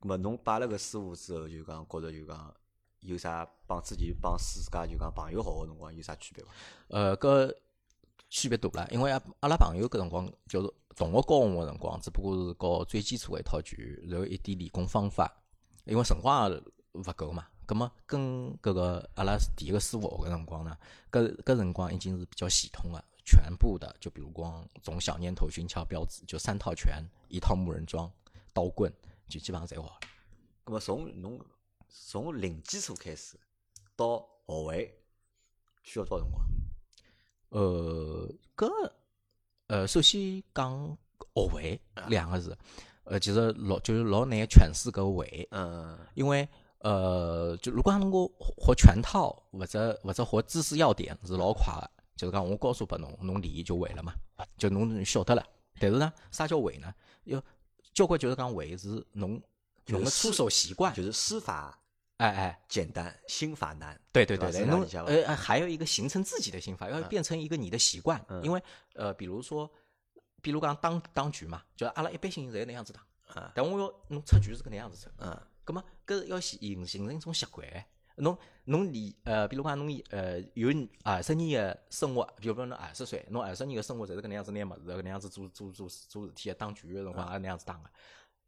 [0.00, 2.54] 咁么侬拜了个师傅之后，就讲觉着就讲
[3.00, 6.50] 有啥帮自己帮自家就讲朋友好个辰光有啥区别伐？
[6.88, 7.54] 呃，搿
[8.28, 15.30] 区别大了，因为阿阿拉朋友搿辰光就是同学教我个辰光，只不过是教最基础个一套拳，然后一点理工方法，
[15.84, 16.62] 因为辰光也
[16.94, 17.46] 勿够嘛。
[17.72, 20.76] 葛么跟搿个阿拉第一个师傅学个辰光呢，
[21.10, 28.12] 搿搿辰光已经是比较系统了，全部的，就比如光从小念头、寻敲标志，就三套拳，一套木人桩、
[28.52, 28.92] 刀棍，
[29.26, 30.00] 就基本上侪学了。
[30.66, 31.40] 咁么从侬
[31.88, 33.38] 从零基础开始
[33.96, 34.94] 到学会
[35.82, 36.44] 需要多少辰光？
[37.48, 38.92] 呃，搿
[39.68, 40.94] 呃，首先讲
[41.34, 42.54] 学会两个字，
[43.04, 46.46] 呃，其实老就是老难诠释搿会，嗯因为
[46.82, 48.18] 呃，就如果讲侬个
[48.64, 54.12] 学全套或者或者学知识要点是老快个，就是讲我告诉拨侬，侬理就会了嘛，
[54.58, 55.46] 就侬晓得了。
[55.78, 56.92] 但是呢，啥叫会呢？
[57.24, 57.42] 要
[57.94, 59.40] 交关就是讲会是侬
[59.84, 61.78] 就是侬个出手习惯，就是施法
[62.16, 64.00] 哎哎，简单，心法难。
[64.12, 68.24] 对对对对，侬呃呃还有一个形成自己的心法，要变成一个你的习惯。
[68.28, 68.62] 嗯因为
[68.94, 69.70] 呃，比如说，
[70.40, 73.00] 比如讲打打局嘛，就阿拉一般性侪那样子打，
[73.36, 77.66] 嗯但我要侬出局是搿能样子出，嗯葛么搿要形形成一种习惯。
[78.16, 80.68] 侬侬练呃，比如讲侬呃有
[81.02, 87.80] 二十年个生活，比如讲侬二十岁，侬二十年个生活侪是搿能样子拿物事，搿能样子做做做做事体个，打拳个辰光也搿能样子打个。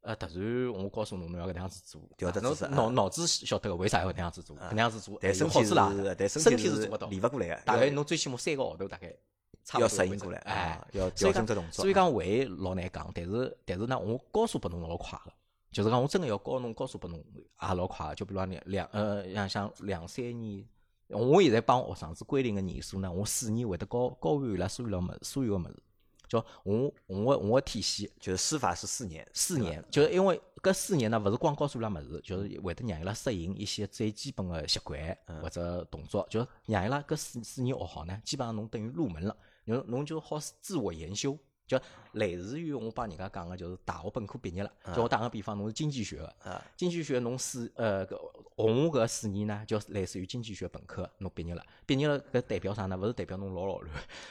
[0.02, 9.16] 呃，突然我告诉侬，侬要搿能样子做，侬调得姿势脑脑子晓得个为啥要搿能样子做，搿能样子做，但哎身体是啦，但身体是做勿到，练勿过来个，大概侬最起码三个号头，大概
[9.64, 11.82] 差要不多会适应过来，哎啊，，要调整只动作。
[11.82, 15.32] 所以讲胃老难讲，但是但是呢，我告诉拨侬老快个，
[15.74, 18.14] 就是讲我真个要教侬，告诉拨侬也老快个。
[18.14, 20.64] 就比如讲两两呃，像像两三年，
[21.08, 25.82] 我现在帮学生子规定个年数呢，我四年会得教教完伊拉所有了物事，所有个物事。
[26.26, 41.38] 叫我我我个体系就是师法是四年，四年，就是因为搿四年呢，勿是光告诉伊拉物事，就是会得让伊拉适应一些最基本个习惯或者动作，就是让伊拉搿四四年学好呢，基本上侬等于入门了，侬侬就好自我研修。
[41.66, 41.80] 就
[42.12, 44.70] 类似于我帮人家讲个，就是大学本科毕业了。
[44.94, 48.18] 就我打个比方，侬是经济学个，啊经济学侬四呃搿学
[48.56, 51.64] 我搿四年呢，就类似于经济学本科，侬毕业了。
[51.86, 52.96] 毕业了搿代表啥呢？
[52.96, 53.90] 勿是代表侬老老卵，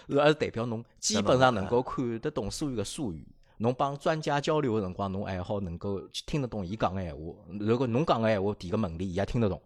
[0.10, 3.28] 是而是代表侬基本上能够看得懂所有个术语。
[3.58, 7.34] 侬帮专家交流个辰光，侬还好能够听得懂伊讲个闲话。
[7.60, 9.62] 如果侬讲个闲话提个问题，伊也听得懂。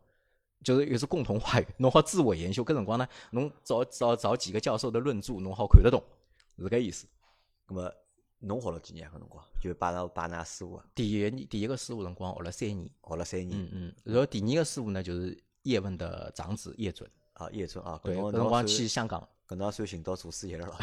[0.64, 2.64] 就是又是共同话语，侬好自我研修。
[2.64, 6.04] 搿辰光呢，侬找找找几个教授的论著，侬好看得懂，
[6.58, 7.08] 是搿意思。
[7.68, 7.92] 咁么
[8.40, 9.44] 侬学了几年搿辰光？
[9.60, 20.78] 就拜㑚拜㑚师傅，第一年第一个师傅辰光学了三年，学了三年嗯嗯，然后第二个师傅呢就是叶问的长子叶准，啊，叶准啊，搿对，辰光去香港，搿能也算寻到祖师爷了咯。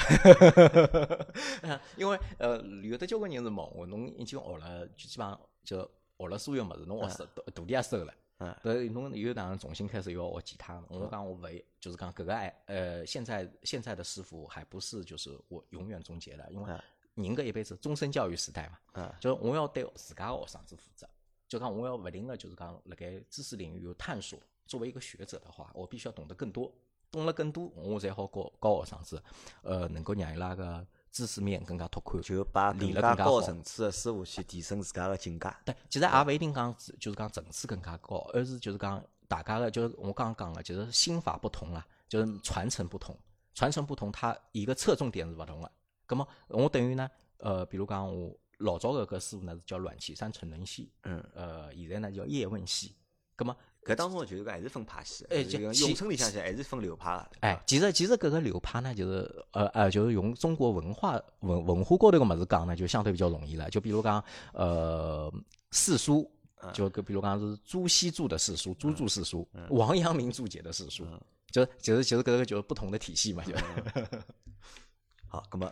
[1.96, 8.12] 因为呃有的交关人是问我，侬已经学了，就基本上就学了所有物事，侬学收徒徒弟也收了。
[8.38, 10.82] 嗯呃，侬有哪能重新开始又要学吉他？
[10.88, 21.08] 我讲我勿会，就是讲搿个爱，呃，现在现在的师傅还不是就是我永远终结了，因为嗯人搿一辈子终身教育时代嘛，嗯就是我要对自家个学生子负责，
[21.46, 24.38] 就讲我要勿停的就是讲辣盖知识领域有探索。
[24.66, 26.72] 作为一个学者的话，我必须要懂得更多，
[27.10, 29.22] 懂了更多，我才好教教学生子，
[29.62, 32.20] 呃，能够让伊拉个知识面更加拓宽。
[32.20, 35.48] 就把更加练了更加高层次的师傅去提升自家的境界。
[35.64, 43.16] 对，其实也勿一定讲就是讲层次更加高，而是就是讲大家的，就是我刚刚讲的，就是心法不同啦，就是传承不同，
[43.54, 45.70] 传承不同，它一个侧重点是勿同的。
[46.08, 52.94] 咁么我等于呢，呃，比如讲我老早个搿师傅呢是叫阮岐山陈能系，嗯，呃，现在呢叫叶问熙。
[53.36, 57.28] 咁么，搿当中就是讲还是分派系的，哎就是就讲咏春里向是还是分流派个。
[57.32, 63.68] 对哎，其实其实搿个流派呢，就是呃呃，就是用中国文化文文化高头个物事讲呢，就相对比较容易了。
[63.68, 65.32] 就比如讲，呃，
[65.70, 66.30] 四书，
[66.72, 71.06] 就比如讲是朱熹著的四书，朱注四书，王阳明注解的四书，
[71.50, 73.54] 就就是就是搿个就是不同的体系嘛，就
[75.28, 75.70] 好，葛么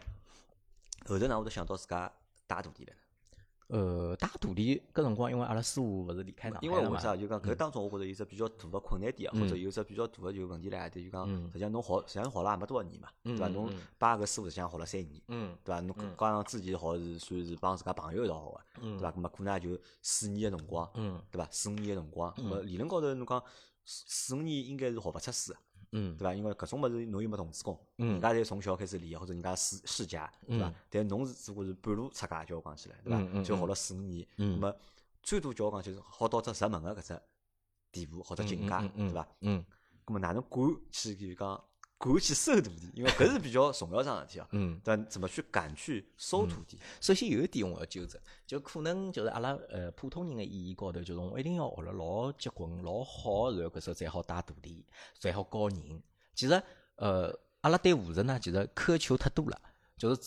[1.07, 2.13] 后头呢，我就想到自家
[2.47, 3.02] 带徒弟来了。
[3.73, 7.17] 呃，带徒弟搿辰光，因为阿拉师傅勿是离开上海嘛因为为啥？
[7.17, 11.05] 就讲搿当中，我觉着有只比较大个困难点啊，或者有只比较大个就问题辣何地？
[11.05, 13.49] 就讲嗯实际上侬学，实际上侬学了也没多少年嘛，对伐？
[13.49, 15.81] 侬嗯嗯嗯拜搿师傅实际上学了三年，嗯对伐？
[15.81, 19.11] 侬加上自己学是算是帮自家朋友一道学个，嗯对伐？
[19.11, 21.49] 葛末可能也就四年个辰光，嗯对伐？
[21.51, 23.43] 四五年个辰光，葛末理论高头侬讲
[23.87, 25.59] 四四五年应该是学勿出师个，
[25.93, 26.35] 嗯对伐？
[26.35, 30.75] 因为搿种物事侬又没童子功，人家侪从小开始练，或者人家世世家，对伐嗯？
[30.91, 33.43] 但侬是只不过是半路出家，叫我讲起来，对伐？
[33.43, 34.77] 就学了四五年，嗯那么
[35.23, 37.23] 最多叫我讲就是好到只入门个搿只
[37.93, 39.27] 地步或者境界，对伐？
[39.41, 39.65] 嗯
[40.07, 40.61] 那么哪能敢
[40.91, 41.65] 去就讲
[42.03, 44.49] 敢去收徒弟，因为搿是比较重要桩事体啊。
[44.51, 46.77] 嗯，但怎么去敢去收徒弟？
[47.01, 54.85] 首先有一点我要纠正，就可能就是阿拉呃普通人的意义高头，就是我一定要学了老结棍、老好，然后搿时候才好带徒弟，
[55.21, 56.03] 才好教人。
[56.35, 56.61] 其实
[56.97, 59.61] 呃，阿拉对武术呢，其实苛求太多了，
[59.97, 60.21] 就是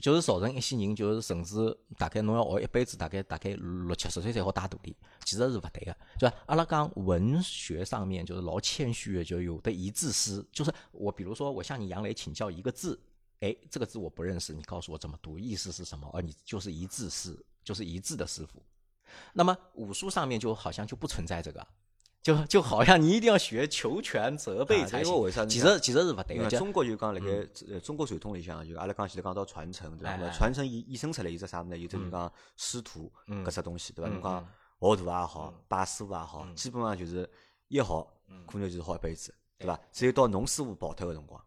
[0.00, 12.98] 就是造成一些人就是甚至大概侬要学一辈子，大概大概六七十岁才好带徒弟，其实是勿对个，就阿拉讲文学上面就是老谦虚的，就有的一字诗，就是我比如说我向你杨磊请教一个字。
[13.40, 16.10] 哎，这个字我不认识，你告诉我怎么读，意思是什么？
[16.12, 18.60] 而你就是一字师，就是一字的师傅。
[19.32, 21.64] 那么武术上面就好像就不存在这个，
[22.22, 25.48] 就就好像你一定要学求全责备才行。
[25.48, 26.48] 其实其实是勿对个。
[26.50, 27.26] 中国就讲辣盖
[27.70, 30.30] 呃中国传统里向，就阿拉讲前头讲到传承，对伐？
[30.30, 31.78] 传承衍衍生出来有只啥物事？
[31.78, 34.10] 有只就讲师徒搿只东西，对伐？
[34.10, 34.48] 侬讲
[34.80, 37.28] 学徒也好，拜师傅也好，基本上就是
[37.68, 38.06] 一学
[38.46, 39.78] 可能就是好一辈子，对伐？
[39.92, 41.40] 只有到侬师傅跑脱个辰光，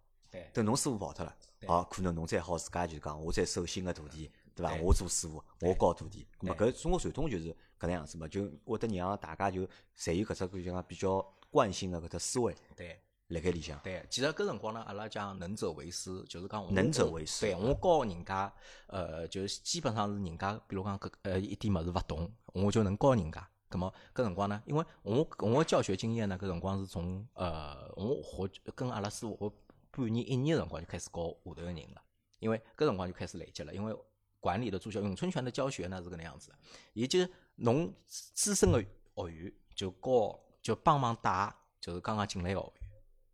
[0.54, 1.36] 等侬师傅跑脱了。
[1.68, 4.76] 哦，可能侬再好自家就是讲，我再收新个徒弟，对伐？
[4.82, 6.28] 我做师傅，我教徒弟。
[6.40, 9.62] 咁么搿中国传统就是搿能样子嘛，就会得让大家就
[9.98, 12.56] 侪有搿只就讲比较惯性的搿只思维。
[12.76, 13.80] 对，辣盖里向。
[13.80, 17.46] 对，其实搿辰光呢，阿拉讲能者为师，就是讲能者为师。
[17.46, 18.54] 对我教人家，
[18.88, 23.48] 呃，就是基本上是人家，比如讲搿呃一点物事勿懂，我就能教人家。
[23.70, 29.56] 咁么搿辰光呢，因为我我教学经验呢，搿辰光是从呃我学跟阿拉师傅学。
[29.94, 32.02] 半年、一年辰光就开始教下头个人了，
[32.40, 33.76] 因为搿辰光就开始累积了。
[33.76, 33.94] 因为
[34.42, 36.52] 管理的助教咏春拳的教学呢是搿能样子，
[36.92, 42.74] 也就是侬资深的学员就教就帮忙带，就是刚刚进来个学员，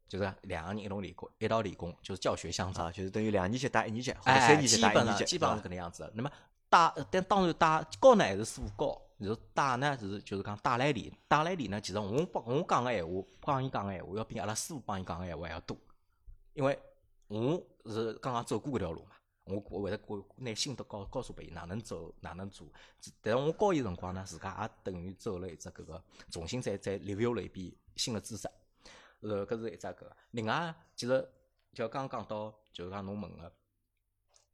[0.08, 6.12] 就是两个人一道练功，一道练功，就是教学相长，就是等于两年级带一年级，或者三年级带一年级，基本上是搿能样子。
[6.14, 6.32] 那么
[6.70, 15.78] 带，但当然带教呢还是师傅教，就是带呢是就是讲带来练，带来练呢，其实我帮我讲个闲话，帮伊讲个闲话，要比阿拉师傅帮伊讲个闲话还要多。
[16.54, 16.78] 因为
[17.28, 19.12] 我是刚刚走过搿条路嘛，
[19.48, 22.68] 我我会得我拿心得告告诉别伊哪能走哪能做，
[23.22, 28.50] 但是我教伊辰光呢，自家也等于走了一只搿个，重新再再 review 了一遍新的知识，
[29.22, 30.18] 呃，搿是一只搿个。
[30.32, 31.30] 另外，其实
[31.74, 33.54] 就刚刚讲到，就是讲侬问个，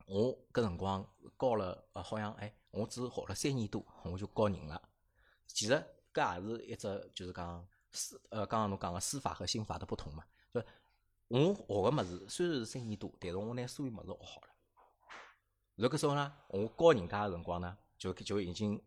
[0.05, 1.05] 我搿辰光
[1.39, 4.81] 教了，呃，好像哎，我只学了三年多，我就教人了。
[5.47, 5.83] 其实
[6.13, 10.23] 搿也是一只就是讲司呃，刚刚侬讲个司法和刑法的不同嘛，
[10.53, 10.63] 就。
[11.29, 14.52] 我学个物事虽然是三年多，但是我拿所有物事学好了。
[15.75, 18.79] 然后搿时候呢，我教人家个辰光呢，就就已经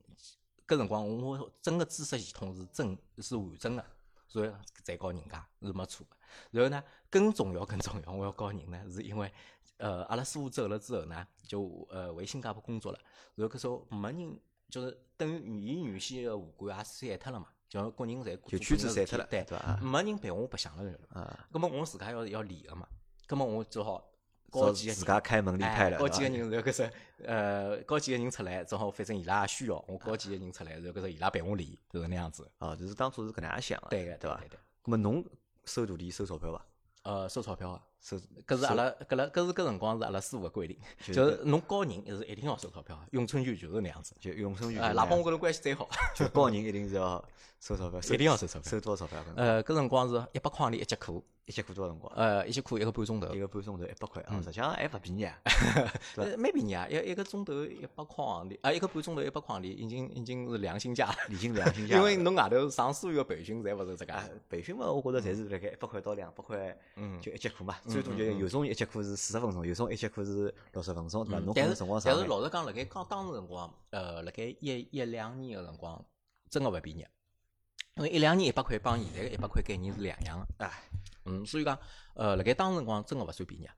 [0.67, 3.85] 搿辰光我整个知识系统是真，是完整个，
[4.29, 6.17] 所以再教人家是没错个。
[6.51, 9.33] 然后呢，更重要更重要，我要教人呢，是因为
[9.79, 12.99] 呃，阿拉师傅走了之后呢，就呃回新加坡工作了。
[13.35, 17.49] 然后搿时候没人，就是等于伊原先个武馆也散脱了嘛。
[17.69, 19.77] 就个人侪就圈子散脱了，对伐？
[19.83, 21.21] 没人陪我白相了人了。
[21.21, 22.87] 啊，葛末我自家要要练个嘛，
[23.27, 24.09] 葛末我只好
[24.51, 26.91] 搞几个自家开门离开了，高几个人，然后搿是
[27.25, 32.51] 呃，高几个人出来，正好反正伊拉也需要，我高几个人出来，然后搿是伊拉陪我练，就是那样子。
[32.59, 34.37] 啊，就是当初是搿能样想个，对个，对伐？
[34.41, 34.59] 对对。
[34.83, 35.25] 葛末侬
[35.65, 36.67] 收徒弟收钞票伐？
[37.03, 38.17] 呃，收钞票啊，收，
[38.47, 40.77] 搿是阿拉，搿拉，搿是搿辰光是阿拉师傅个规定，
[41.13, 47.25] 就是侬教人是一定要收钞票咏春拳就是那样子，就咏春拳，哎，哪帮我跟侬关系再好，就教人一定是要
[47.61, 49.33] 收钞票，一定要收钞票，收多少钞票？
[49.37, 51.23] 呃，搿辰光是一百块钿一节课。
[51.47, 52.13] 一节课多少辰光？
[52.17, 55.39] 呃，一节课一个半钟头，一个半钟头一百块啊，实际上还勿便宜啊，
[56.37, 61.95] 蛮便宜啊，一一个钟头一百块行钿，啊，一个半钟头一百块钿，已经已经是良心价，已经良心价。
[61.99, 64.13] 因为侬外头上所有培训，侪勿是这个。
[64.51, 71.39] 培训嘛，我觉着侪是辣盖一百块到两百块，嗯，就一节课嘛，最多就有种一节课是四十分钟，有种一节课是六十分钟，对伐？
[71.39, 76.05] 侬但是辰光但是老实讲，辣盖刚当时辰光，呃，辣盖一一两年个辰光，
[76.51, 77.07] 真个勿便宜。
[77.97, 80.71] 因为一两年一百块帮现在个一百块概念是两样个，哎。
[81.29, 81.77] 嗯，所以讲，
[82.15, 83.69] 呃，辣盖当时辰光真个勿算便宜，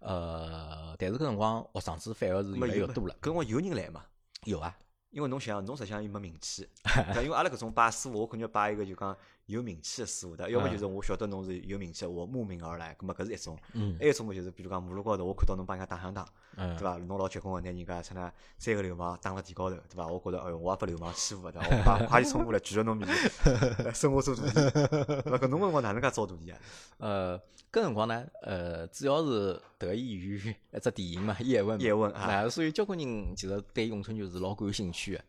[0.00, 3.14] 呃，但是搿辰光学生子反而是越来越多了。
[3.20, 4.04] 搿辰光有人来嘛？
[4.42, 4.76] 有啊，
[5.10, 6.68] 因为侬想，侬实际上又没名气，
[7.22, 9.16] 因为阿拉搿种拜师傅，我肯定要拜一个就讲
[9.48, 13.58] 有名气的师傅的，要么就是我晓得侬是有名气，我慕名而来，搿么搿是一种。
[13.72, 13.96] 嗯。
[13.98, 16.98] 还有一种么就是，比如讲马路高头，我看到侬帮人家打相打，对伐？
[16.98, 20.06] 侬老结棍个，拿人家出来三个流氓打了地高头，对伐？
[20.06, 21.66] 我觉着，哎哟，我也被流氓欺负，对伐？
[21.80, 23.08] 我快快点冲过来，举着侬面，
[23.94, 25.38] 生我做徒弟， 对伐？
[25.38, 26.58] 搿侬辰光哪能介招徒弟啊？
[26.98, 27.38] 呃，
[27.72, 31.80] 搿辰光呢，呃，主要是得益于一只电影嘛，叶问。
[31.80, 32.46] 叶问啊。
[32.50, 35.24] 所以交关人其实对咏春就是老感兴趣个。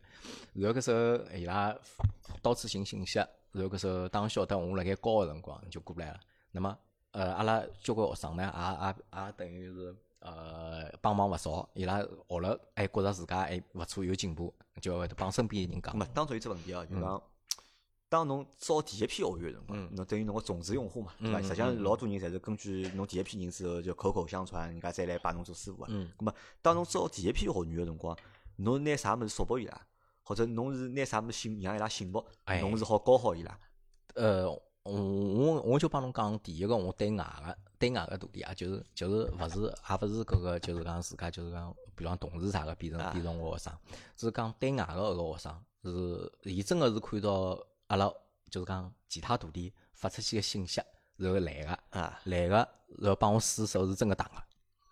[0.52, 1.74] 然后搿时候伊拉
[2.42, 3.18] 到处寻信息，
[3.52, 6.20] 然后搿时候当晓得我辣盖教个辰光就过来了。
[6.52, 6.78] 那么，
[7.12, 9.96] 呃，阿拉交关学生呢，也也也等于是。
[10.22, 15.96] 呃，帮忙勿少，伊拉学了，还觉着自家还勿错，有进步，就会得帮身边人讲。
[15.96, 17.22] 没，当中有只问题哦，就讲
[18.10, 21.40] 当侬招第一批学员个辰光，嗯侬等于侬个种子用户嘛，对伐？
[21.40, 25.88] 嗯实际上嗯老多人侪是根据侬第一批人之后就口口相传，人家再来拜侬做师傅啊。
[25.90, 28.14] 嗯咁么，当侬招第一批学员个辰光，
[28.56, 29.80] 侬拿啥物事说拨伊拉，
[30.30, 32.60] 或者侬是拿啥物事信让伊拉信服，哎。
[32.60, 33.58] 侬是好教好伊拉。
[34.14, 34.48] 呃，
[34.84, 43.72] 我我我就帮侬讲，第一个我对外个对外个徒弟啊，就是就是勿是也勿是搿个就是讲自家就是讲，比方同事啥个变成变成我学生，
[44.14, 47.58] 只是讲对外个搿个学生是伊真个是看到
[47.88, 48.08] 阿拉
[48.52, 50.80] 就是讲其他徒弟发出去个信息，
[51.16, 52.54] 然后来个啊，来个，
[53.00, 54.34] 然后帮我试手是真个打个，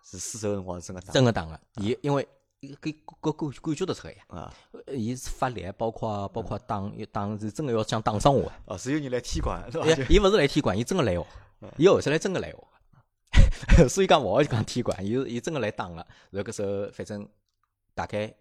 [0.03, 2.27] 是试手辰光是真个打真个打个，伊因为
[2.61, 4.23] 搿搿感感觉得出个呀。
[4.27, 4.53] 啊。
[4.85, 6.81] 呃伊是发力，包括包括打
[7.11, 8.53] 打是真个要想打伤我的。
[8.65, 9.85] 哦，是有人来踢馆，是伐？
[9.85, 11.25] 伊伊勿是来踢馆，伊真个来哦，
[11.77, 15.95] 伊后头来真个来哦，所以讲勿好讲踢馆，伊伊真个来打个。
[16.31, 17.27] 然后搿时候反正
[17.93, 18.33] 大概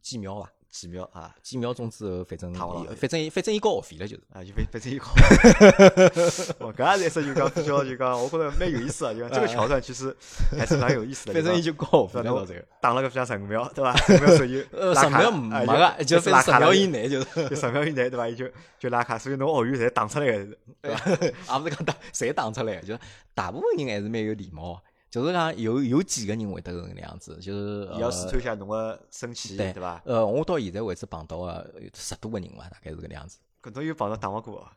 [0.00, 2.52] 几秒伐，几秒啊几秒钟之后，反正
[2.96, 4.22] 反正伊反正伊交学费了就是。
[4.32, 5.04] 啊，就反反正一个。
[6.64, 10.16] 哦，搿也是就讲比较就讲，我觉着蛮有意思啊，就讲这个桥段其实
[10.58, 11.34] 还是蛮有意思的。
[11.36, 12.64] 反正伊就就交学费讲侬了到最后。
[12.80, 13.94] 打了个像十五秒，对伐？
[13.98, 17.48] 十五秒左右呃，十秒啊没个，就就是十秒以内就是。
[17.50, 18.26] 就十秒以内，对伐？
[18.26, 18.48] 伊就
[18.78, 21.10] 就拉卡，所以侬学员侪打出来个，对伐？
[21.58, 23.00] 也勿是讲打谁打出来的，就是
[23.34, 24.80] 大部分人还是蛮有礼貌的，
[25.12, 30.00] 就是讲有有几个人会得搿能样子，就是伊要呃试探一下侬个生气，对对伐？
[30.06, 33.38] 呃，我到现在为止碰到个有十多个人伐，大概是搿能样子。
[33.62, 34.72] 搿侬有碰到打勿过啊？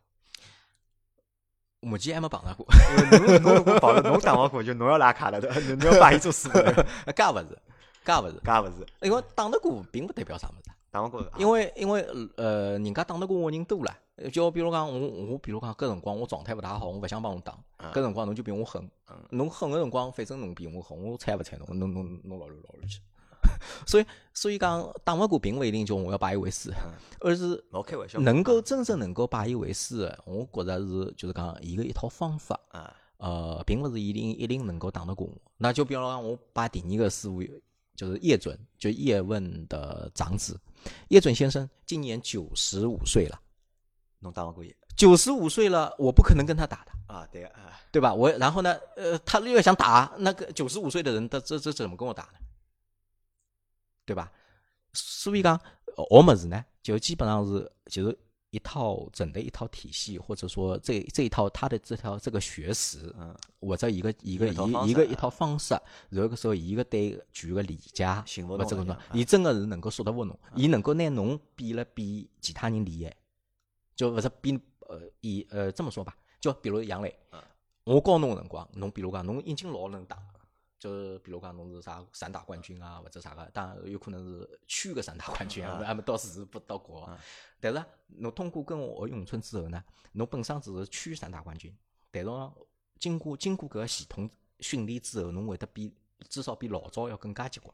[1.80, 2.68] 目前还没碰到过，
[3.18, 5.58] 侬侬如果碰到侬打勿过，就侬要拉卡了，对伐？
[5.72, 6.84] 侬侬要拜伊做师傅，对伐
[7.14, 7.58] 搿也勿是，
[8.04, 10.70] 搿也勿是，搿也勿是因为打得过并勿代表啥物事。
[10.92, 12.06] 打勿过，因为因为
[12.36, 13.98] 呃，人家打得过我人多了，
[14.32, 17.58] 就比如讲我我比如讲搿辰光我状态勿大好，我勿想帮侬打，
[17.92, 18.90] 搿辰光侬就比我狠，
[19.30, 23.00] 侬狠个辰光，反正侬比我狠，我睬也勿睬侬，侬侬侬老乱老乱去。
[23.86, 26.74] 所以所以讲打勿过并勿一定就我要拜伊为师，
[27.20, 27.64] 而是
[28.20, 35.34] 能够真正能够拜伊为师的，我觉着是就是讲伊个一套方法，啊呃，并勿是一定一定能够打得过我。
[35.58, 37.44] 那就比如讲，我拜第二个师傅
[37.96, 40.60] 就是叶准，就叶问的长子，
[41.10, 43.40] 叶准先生今年九十五岁了，
[44.26, 47.28] 侬打勿过伊九十五岁了，我不可能跟他打的，啊？
[47.32, 48.14] 对啊，对吧？
[48.14, 52.40] 我然后呢，呃，他又要想打那个九十五岁的人，他这这怎么跟我打呢？
[54.06, 54.32] 对吧？
[54.94, 55.60] 所以讲
[56.10, 58.18] 我么子呢，就基本上是就是
[58.52, 64.56] 一套整的一套体系，或者说这这一套他的这条这个学识，嗯，或者一个一个一
[64.88, 65.74] 一一个一套方式，
[66.10, 73.14] 然后搿时候伊个对句个理解，信服或者搿种侬了就，伊真个是能够说得服侬，伊能够拿侬比了比其他人厉害，
[73.96, 77.42] 就勿是比呃以呃这么说吧，就比如杨磊嗯，
[77.84, 80.18] 我教侬个辰光，侬比如讲侬已经老能打。
[80.78, 87.18] 就是比如讲侬是啥散打冠军啊，或者啥个，当然有可能是区个散打冠军啊，嗯还没到市不到国嗯。
[87.60, 91.76] 但是侬通过跟我学咏春之后呢，侬本身只是区散打冠军，
[92.12, 92.54] 但是呢
[93.00, 94.30] 经过经过搿个系统
[94.60, 95.92] 训练之后，侬会得比
[96.30, 97.74] 至少比老早要更加结棍，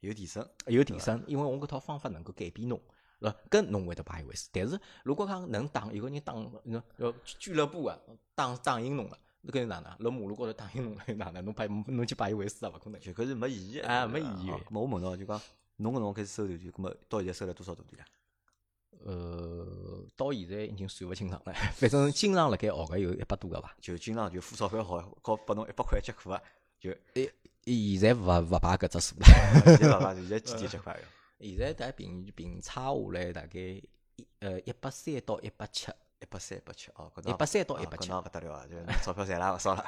[0.00, 2.80] 有提升，有提升，因为我搿套方法能够改变侬。
[3.20, 7.98] 呃，搿侬会得把一回事，但是如果讲能打有个人打，侬要俱乐部啊，
[8.34, 9.96] 打打赢侬了，那搿是哪能？
[9.98, 11.44] 辣马路高头打赢侬了，哪能？
[11.44, 13.00] 侬把侬去把一回事啊勿可能。
[13.00, 15.40] 就搿是没意义的啊没意义好咁么我问侬就讲，
[15.76, 18.04] 侬搿辰光开始收徒弟，咁么到现在收了多少徒弟了？
[19.04, 23.74] 呃，到现在已经算勿清爽了， 反正经常辣盖学个有一百多个伐。
[23.80, 26.42] 就经常就付钞票好，搞拨侬一百块结课啊，
[26.80, 26.90] 就
[27.64, 29.26] 现在勿勿排搿只数了，
[29.76, 30.14] 现在伐？
[30.14, 30.98] 现在几点结课哟？
[31.40, 33.88] 现在大概平平差下来大概一
[34.40, 38.12] 呃一百三到一百七，一百三、一百七哦，搿侬一百三到啊一百七搿。
[38.12, 38.66] 侬勿得了啊！
[38.66, 39.84] 就钞票赚了勿少了。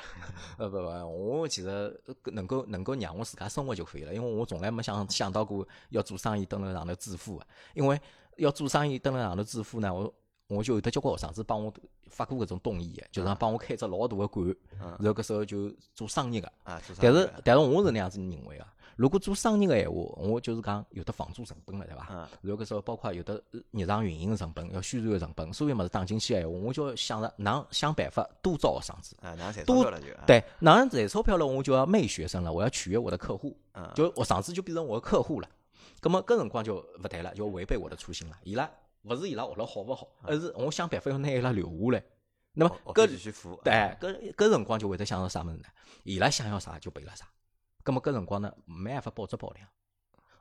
[0.58, 1.68] 呃不不，我其实
[2.06, 7.46] 呃能够能够让我自家生活就可以了，因为我从来没想想到过要做生意登了上头致富啊。
[7.74, 8.00] 因为
[8.36, 10.14] 要做生意登了上头致富呢，我
[10.46, 11.72] 我就有得交关学生子帮我
[12.08, 16.46] 发过搿种动议的，就是讲帮我开只老大个馆，嗯然后搿时候就做生意个。
[16.62, 22.06] 啊，但是但是我是那样子认为啊，如果做生意个闲话，我就是讲有的房租成本了，对伐？
[22.10, 29.16] 嗯然后搿时候包括有的日常运营个成本，要宣传个成本，所有物事打进去个闲话，我就要想着哪能想办法多招学生子。
[29.22, 35.48] 啊，哪能赚钞多票了就啊对，哪能赚钞票了，我就要媚学生了，我要取悦我的客户，嗯就学生子就变成我的客户了。
[36.02, 38.36] 咁么搿辰光就勿对了，就违背我的初心了。
[38.42, 38.70] 伊拉
[39.04, 42.04] 勿是伊拉学了好勿好，而是我想办法要拿伊拉留下来。
[42.52, 43.06] 那么哦搿
[43.64, 45.64] 对，搿搿辰光就会得想到啥物事呢？
[46.02, 47.26] 伊拉想要啥就拨伊拉啥。
[47.90, 49.68] 咁么搿辰光呢，没办法保质保量。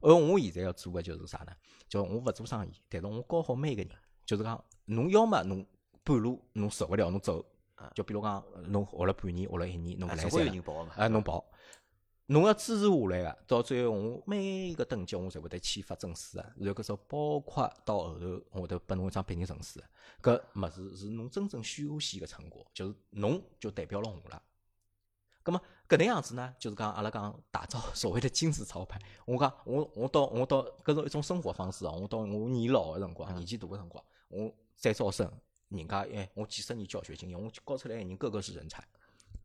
[0.01, 1.51] 而我现在要做的就是啥呢？
[1.87, 3.91] 就我勿做生意，但是我教好每个人，
[4.23, 5.65] 就是讲侬要么侬
[6.03, 7.43] 半路侬受勿了侬走
[7.73, 11.43] 啊，就比如讲侬学了半年，学了一年，侬勿啊来三了总归有人，报侬跑。
[12.27, 19.81] 侬要支持下来个，到最后我每一个等级我侪会得签发证书个，然后搿包括到后头我会得拨侬一张毕业证书
[20.21, 24.39] 个，搿物事是侬真正修习个成果，就是侬就代表了我了。
[25.49, 28.99] 葛么搿能样子呢，就是讲阿拉讲打造所谓的金字招牌。
[29.25, 35.31] 我讲我我到我到搿种一种生活方式哦，我到我年老个辰光，年纪大个辰光，我再招生，
[35.69, 38.83] 人家哎我几十年教学经验，我教出来个人个个是人才。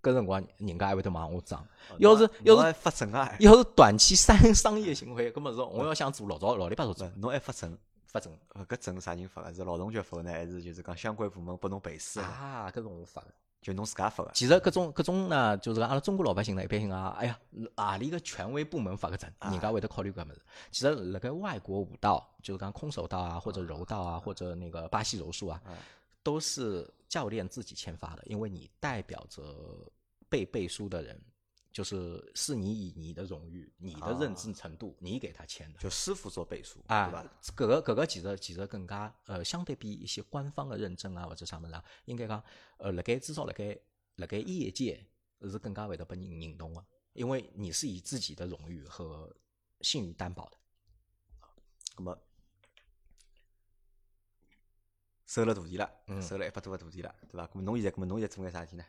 [0.03, 1.67] 搿辰光人家还会得骂我脏。
[1.99, 3.35] 要是要是还发证啊？
[3.41, 7.79] 要是短期商商业行为，搿么是我要想做老早老里八早做不，侬还发证？
[8.07, 9.53] 发证呃，搿证啥人发个？
[9.55, 12.27] 是劳动局发个呢，还是就是讲相关部门拨侬背书个？
[12.27, 13.29] 啊，搿是我发个。
[13.65, 14.31] 就侬自家发个？
[14.35, 17.41] 其实搿种搿种呢，就是讲阿拉中国老百姓呢，一般性啊，哎呀，
[17.75, 20.43] 何里个权威部门发个证，人家会得考虑搿物事。
[20.71, 25.59] 其实辣盖外国舞蹈，就是讲空手道啊，或者柔道啊，或者那个巴西柔术啊，
[26.23, 29.43] 都是教练自己签发的，因为你代表着
[30.29, 31.19] 被背书的人，
[31.75, 35.81] 就是是你以你的荣誉、你的认知程度，你给他签的。
[35.81, 42.41] 就师傅做背书，啊对吧？，搿个搿个其实其实更加呃，相对比一些官方的认证啊或者啥物事啊，应该讲
[42.79, 43.77] 呃，辣盖至少辣盖
[44.14, 45.05] 辣盖业界
[45.43, 49.35] 是更加会得被人认同的，因为你是以自己的荣誉和
[49.81, 50.57] 信誉担保的。
[51.97, 52.16] 咁么
[55.27, 57.49] 收了徒弟了，嗯收了一百多个徒弟了，对伐？
[57.49, 58.85] 咁么侬现在，咁么侬现在做眼啥事体呢？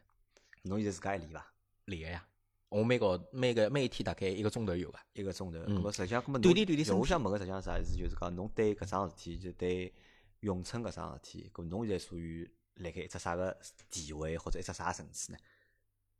[0.62, 1.52] 侬现在自家还练伐？
[1.86, 2.28] 练个呀，
[2.70, 5.06] 我每个每个每一天大概一个钟头有伐。
[5.14, 7.96] 一个钟头，嗯实际上，锻侬炼我想问个实际上啥意思？
[7.96, 9.94] 就是讲侬对搿桩事体，就对
[10.42, 13.56] 咏春搿桩事体，搿侬现在属于辣盖一只啥个
[13.90, 15.38] 地位或者一只啥层次呢？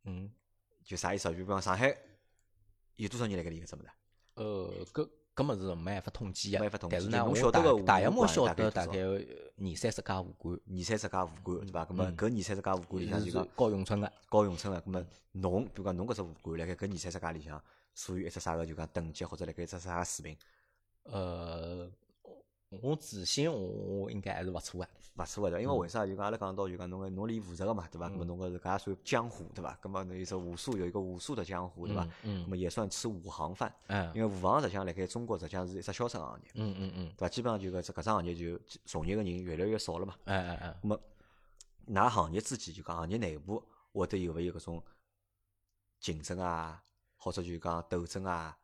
[0.04, 0.32] 嗯，
[0.84, 1.32] 就啥意思啊？
[1.32, 1.96] 就比方上海
[2.96, 3.88] 有多少人辣盖练搿只物事？
[4.34, 9.20] 呃，搿搿么是没办法统计个没办法，统计但是呢，我晓得个大约摸晓得大概呃
[9.58, 11.84] 二三十家武馆，二三十家武馆，对伐？
[11.84, 14.10] 搿么嗯搿二三十家武馆里向就讲高永春个。
[14.30, 17.62] 高永春个，搿么侬比如讲侬搿只武馆辣盖搿二三十家里向
[17.94, 20.38] 属于一只啥个就讲等级或者辣盖一只啥个水平？
[21.04, 21.86] 呃，
[22.70, 24.88] 我自信我我应该还是勿错个。
[25.18, 25.62] 勿错个对伐？
[25.62, 28.08] 因为为啥就讲阿拉讲到就讲侬个侬练武术个嘛，对伐？
[28.10, 29.78] 咁么侬个搿也算江湖对伐？
[29.80, 32.06] 咁么侬有只武术有一个武术的江湖对伐？
[32.22, 37.28] 嗯咁么也算吃武行饭，嗯因为武行实际上辣盖中国实际上是一只销售行业，嗯嗯嗯，对伐？
[37.28, 40.14] 基本上就搿只搿只行业就从业个人越来越少了嘛。
[40.24, 41.00] 哎哎哎，咁么，
[41.86, 44.82] 㑚行业之间就讲行业内部会得有勿有搿种
[46.00, 46.82] 竞争啊，
[47.16, 48.54] 或者就讲斗争啊，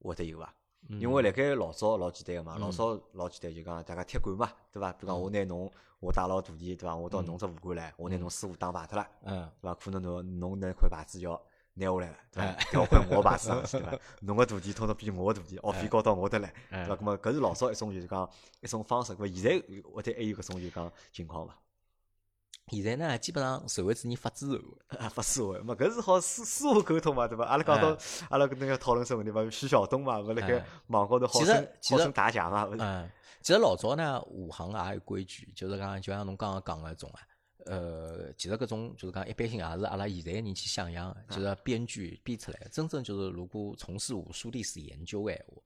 [0.00, 0.54] 会得有伐？
[0.88, 4.92] 因为辣盖老早老简单个嘛，老早老简单就讲大家踢馆嘛，对伐？
[4.92, 5.70] 比如讲我拿侬，
[6.00, 6.94] 我带牢徒弟，对伐？
[6.94, 9.74] 我到侬只武馆来，我拿侬师傅打败脱了，嗯对伐？
[9.74, 11.40] 可能侬侬那块牌子要
[11.74, 12.56] 拿下来了，对伐？
[12.74, 13.98] 要换我牌子上去，对伐？
[14.20, 16.96] 侬个徒弟通常比我个徒弟学费高到我得来，对伐？
[16.96, 18.28] 咁么搿是老早一种就是讲
[18.60, 21.56] 一种方式，咁么现在会得还有搿种就讲情况伐？
[22.68, 24.58] 现在呢，基本上社会主义发之后，
[24.98, 27.44] 啊，发思维，嘛，搿是好私私下沟通嘛，对伐？
[27.44, 27.96] 阿拉讲到
[28.30, 33.10] 阿拉搿能个讨论什问题嘛，徐晓东嘛，勿辣盖哎网高头好其实称其实号称打假嘛，嗯，
[33.42, 37.20] 其实老早呢，武行也有规矩，就是讲，就像侬刚刚讲个种啊，
[37.66, 42.68] 呃，其实搿种就是讲一般性也是阿拉现在人去想象的，就是编剧编出来的。
[42.70, 45.62] 真正就是如果从事武术历史研究个闲话，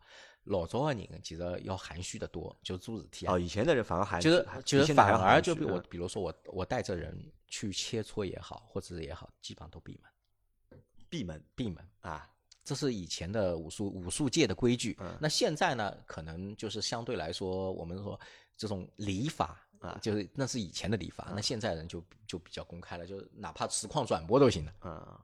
[0.48, 10.80] 老早个人其实要含蓄的多，就做事体啊哦，，以前的人反而还就是就是反而就比我嗯，比如说我我带着人去切磋也好，或者也好，基本上都闭门。
[11.08, 11.42] 闭门。
[11.54, 11.86] 闭门。
[12.00, 12.28] 啊，
[12.64, 14.96] 这是以前的武术武术界的规矩。
[15.00, 15.16] 嗯。
[15.20, 18.18] 那现在呢，可能就是相对来说，我们说
[18.56, 19.98] 这种礼法啊。
[20.02, 24.72] 就是那是以前的礼法，那现在人就就比较公开了，就是哪怕实况转播都行了。
[24.82, 25.20] 嗯，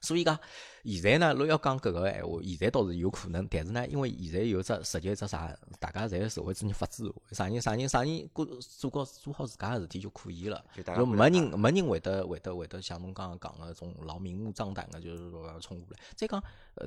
[0.00, 0.38] 所以讲，
[0.84, 10.64] 现在呢，如果要讲搿个闲话，现在倒是有可能，但是呢，因为现在有只涉及一只啥，大家侪社会主义法治，啥人啥人啥人过做好做好自家个事体就可以了
[10.96, 15.98] 就没人没人会得会得会得像侬刚刚讲个种老明目张胆个，就是说冲过来。
[16.16, 16.42] 再讲，
[16.76, 16.86] 呃，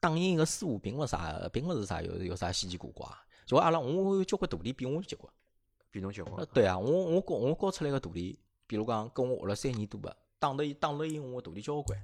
[0.00, 3.06] 打赢一个师傅并勿啥，并勿是啥有有啥稀奇古怪。
[3.46, 5.32] 就阿拉我有交关徒弟比我结棍。
[5.90, 11.98] 比侬结棍呃，对啊，我我教我教出来个徒弟，比如讲跟我学了三年多个，打得打得赢我徒弟交关。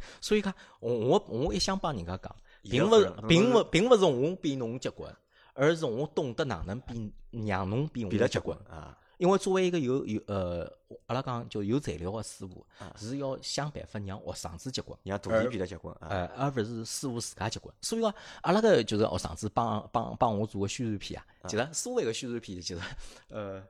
[0.20, 5.14] 所以讲，我我我一向帮人家讲，并勿是并勿并勿是我比侬结棍，
[5.52, 7.12] 而是我懂得哪能比
[7.46, 8.78] 让侬比我比了结结棍棍。
[8.78, 10.70] 啊，因为作为一个有有呃，
[11.06, 14.98] 阿拉讲叫有材料个师傅啊，是要想办法让学生子结棍。
[15.02, 17.74] 让徒弟比了结棍啊，呃，而勿是师傅自家结棍。
[17.80, 22.80] 所以讲，阿拉个就是学生子帮帮帮我做个宣传片啊，其实所谓个宣传片，其实
[23.28, 23.62] 呃，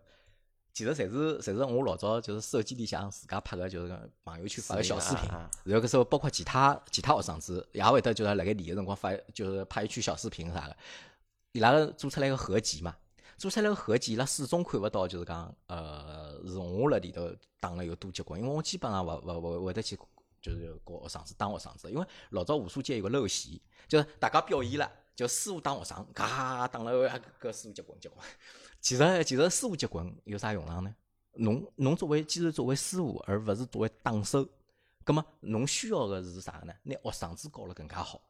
[0.75, 5.31] 其实侪是侪是我老早就是手机里向自家拍个，就是讲朋友圈发个小视频。
[5.65, 10.77] 然后搿时候包括其他其他学生子也会得就是辣盖练个辰光发，就是拍一圈小视频啥个，
[11.53, 12.95] 伊拉个做出来个合集嘛。
[13.37, 19.99] 做出来个合集，伊拉始终看勿到，就是讲，呃，是我辣里头打了有多结棍，因为我基本上勿勿勿会得去
[20.41, 26.93] 就是搞学生子当学生子，因为老早武术界有个陋习，就是大家表演了，就师傅当学生，咔打了
[27.41, 28.25] 搿师傅结棍结棍。
[28.85, 30.95] 其实其实师傅结棍有啥用场呢？
[31.37, 34.47] 侬侬作为既然作为师傅，而勿是作为打手，
[35.03, 36.75] 葛么侬需要个是啥呢？
[36.83, 38.21] 拿学生子教了更加好。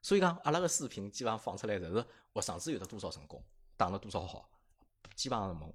[0.00, 3.42] 所以讲，阿拉个视频基本上放出来，侪是学生子有得多少成功，
[3.76, 4.48] 打了多少好，
[5.16, 5.74] 基本上是问。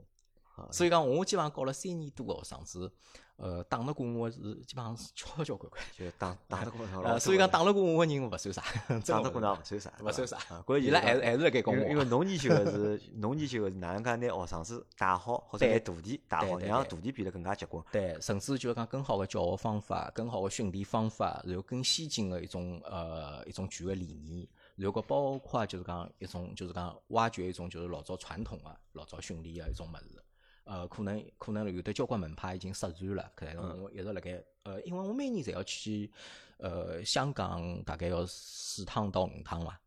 [0.71, 2.91] 所以讲，我基本上教了三年多个学生子。
[3.37, 4.37] 呃，打得过我是
[4.67, 8.61] 基本上是交交关关，就打打得过呃，所以讲打得过我个人勿算啥，
[9.03, 10.37] 打得过㑚勿算啥，勿算啥。
[10.61, 11.77] 关键伊拉还是还是辣盖教我。
[11.89, 17.83] 因为侬研究个是侬研究个是哪能介拿学生子带好，或者拿徒弟带好，让徒弟变得更加结棍。
[17.91, 30.20] 对，甚至就是讲更好个教学方法，更好个训练方法，然后更先进个一种呃一种教育理念，然后包括就是讲一种就是讲挖掘一种就是老早传统个老早训练个一种物事。
[30.63, 36.11] 呃，可能可能有的交关门派已经失传了，可能我一直辣盖呃，因为我每年侪要去
[36.57, 39.79] 呃香港，大概要四趟到五趟伐，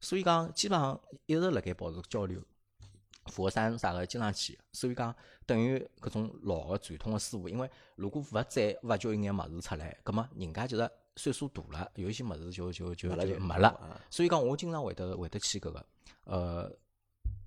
[0.00, 2.42] 所以讲基本上一直辣盖保持交流。
[3.26, 5.12] 佛山啥个经常去，所以讲
[5.44, 14.00] 等于搿种老个传统个师傅，因为如果勿再挖掘一眼物事出来，葛末人家就是岁数大了，有一些物事就就就就没了。
[14.10, 15.86] 所以讲我经常会得会得去搿个
[16.22, 16.72] 呃，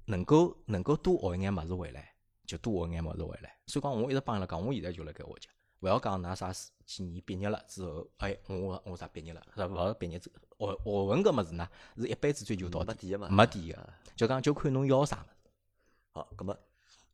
[0.04, 2.14] 能够能够多学一眼物事回来。
[2.50, 5.48] 就多学眼物事回来，所以讲我一直帮伊拉讲，我现在就辣盖学习，
[5.82, 6.52] 勿要讲㑚啥
[6.84, 15.52] 几年毕业了之后，哎，我我啥毕业了，是勿好毕业之学学问搿物事呢，是一辈子追求到没底个嘛，没底个，就讲就看侬要啥物事。
[16.14, 16.58] 好，葛末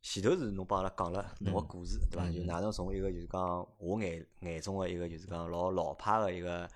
[0.00, 2.30] 前头是侬帮阿拉讲了侬个故事，对伐？
[2.30, 6.70] 就哪能从一个就是讲我眼眼中个一个就是讲老老派个一个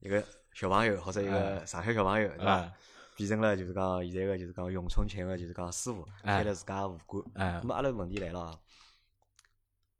[0.00, 0.24] 一个
[0.54, 2.72] 小朋友，或者一个上海小朋友，对伐？
[3.18, 7.24] 变成了就是讲现在个就是讲咏春拳个就是讲师傅，开了自家个武馆。
[7.34, 8.56] 哎，那么阿拉问题来了，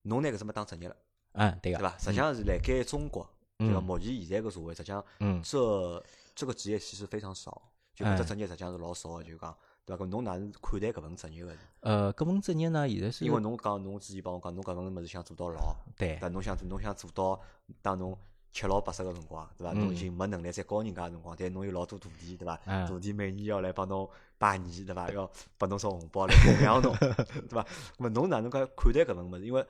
[0.03, 0.97] 侬拿搿只么当职业了？
[1.33, 1.99] 嗯，对个，对伐？
[1.99, 3.81] 实际上是辣盖中国，对伐？
[3.81, 7.61] 目前现在个社会，实际上，嗯这这个职业其实非常少，
[7.93, 10.05] 就搿只职业实际上是老少个，就讲，对伐？
[10.05, 11.53] 搿侬哪能看待搿份职业个？
[11.81, 17.41] 呃，搿份职业呢，现在是因为侬讲侬之前帮我讲，侬搿份物事想做到老，对，但侬想做，侬想做到
[17.83, 18.17] 当侬。
[18.51, 19.73] 七老八十个辰光，对伐？
[19.73, 22.87] 侬已经没能力再教人家个辰光，但侬有老多徒弟，对伐？
[22.87, 25.09] 徒弟每年要来帮侬拜年，对伐？
[25.11, 26.97] 要拨侬送红包来供养侬，
[27.49, 27.65] 对伐？
[27.99, 29.47] 么侬哪能介看待搿份物事？
[29.47, 29.65] 因为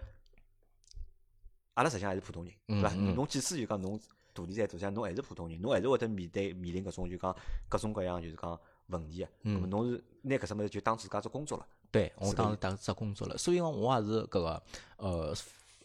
[1.74, 2.95] 阿拉实际上还是普通人，对伐？
[2.95, 4.01] 侬即使就讲侬
[4.33, 7.37] 徒弟再多，像侬还是普通人，侬还是会得面对面临搿种就讲
[7.68, 9.29] 各种各样就是讲问题个。
[9.43, 9.68] 嗯。
[9.68, 11.66] 侬是拿搿只物事就当自家做工作了？
[11.91, 13.37] 对，我当当做工作了。
[13.37, 14.62] 所以讲，我也是搿个
[14.97, 15.35] 呃。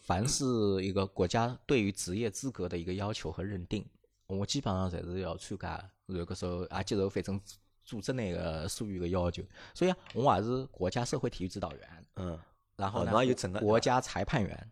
[0.04, 0.46] 凡是
[0.84, 3.86] 一个国家对于职业资格的一个要求和认定，
[4.28, 5.90] 我基本上侪是要参加。
[6.06, 7.40] 然后搿时候也接受反正
[7.86, 9.42] 组织内个所有个要求，
[9.74, 12.06] 所以啊我也是国家社会体育指导员。
[12.16, 12.38] 嗯，
[12.76, 13.12] 然后呢，
[13.62, 14.72] 国家裁判员，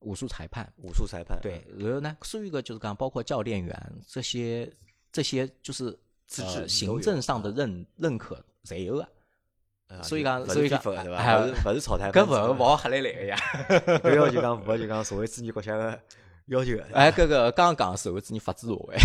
[0.00, 1.40] 武术裁判，武术裁判。
[1.40, 4.70] 对，然后呢，所有个就是讲包括教练员这些
[5.10, 9.08] 这些就是资质行政上的认认可侪有个。
[10.02, 11.38] 所以讲，所以 讲，对伐？
[11.38, 13.36] 勿是勿是草台，搿勿勿好黑来来个呀。
[14.02, 16.00] 搿要就讲符合就讲社会主义国家个
[16.46, 16.78] 要求。
[16.92, 18.96] 哎，搿个刚刚讲社会主义法治社会。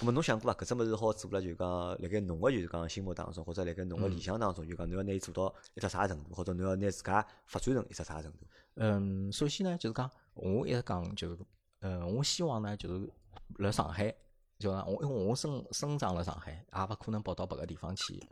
[0.00, 0.58] 咾么侬想过伐？
[0.64, 8.38] 搿只物事好做了，就讲辣盖侬个就是讲心目当中，或者辣盖侬个理想当中，就讲侬要拿伊做到一只啥程度，或者侬要拿自家发展成一只啥程度？
[8.76, 11.36] 嗯，首先呢，就是讲我一直讲，就是
[11.80, 13.10] 嗯，我希望呢，就是
[13.58, 14.14] 辣上海，
[14.58, 18.22] 就讲我因为我生生长辣上海，也勿可能跑到别个地方去。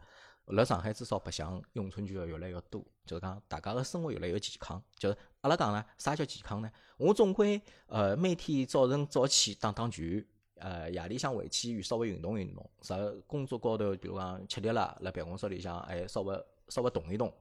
[0.50, 4.82] 辣上海至少白相咏春拳个越来越多，就是讲大家个生活越来越健康。
[4.96, 6.70] 就是阿拉讲呢，啥叫健康呢？
[6.96, 10.24] 我总归呃每天早晨早起打打拳，
[10.56, 12.68] 呃夜里向回去稍微运动运动。
[12.82, 12.96] 啥
[13.26, 17.32] 工作高头，比如讲吃力了，辣办公室里向还稍微稍微动一动，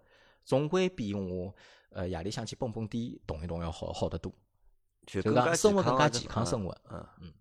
[0.45, 1.53] 总归比我
[1.89, 4.32] 呃夜里向去蹦蹦迪动一动要好好得多。
[5.05, 6.78] 就讲生活更加健康生活。
[6.91, 7.34] 嗯嗯。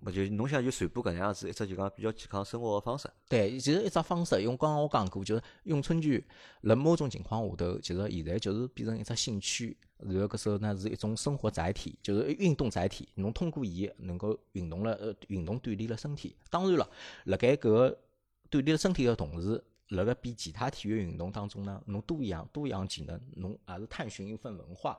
[0.00, 3.10] 勿就侬想就传播搿能样子一只就讲比较健康生活个方式。
[3.28, 6.22] 对，其实一只方式，用刚刚我讲过，就是咏春拳，
[6.62, 13.08] 辣某种情况下头，其实现在就是变成一只兴趣，然后搿时候呢是一种生活载体，就是运动载体。
[13.14, 16.36] 侬通过伊能够运动了，呃，运动锻炼了身体。
[16.50, 16.88] 当然了，
[17.24, 17.98] 辣盖搿个
[18.50, 24.98] 锻炼了身体个同时，辣盖比其他体育运动当中呢，侬多一样多一样技能，侬也是探寻一份文化。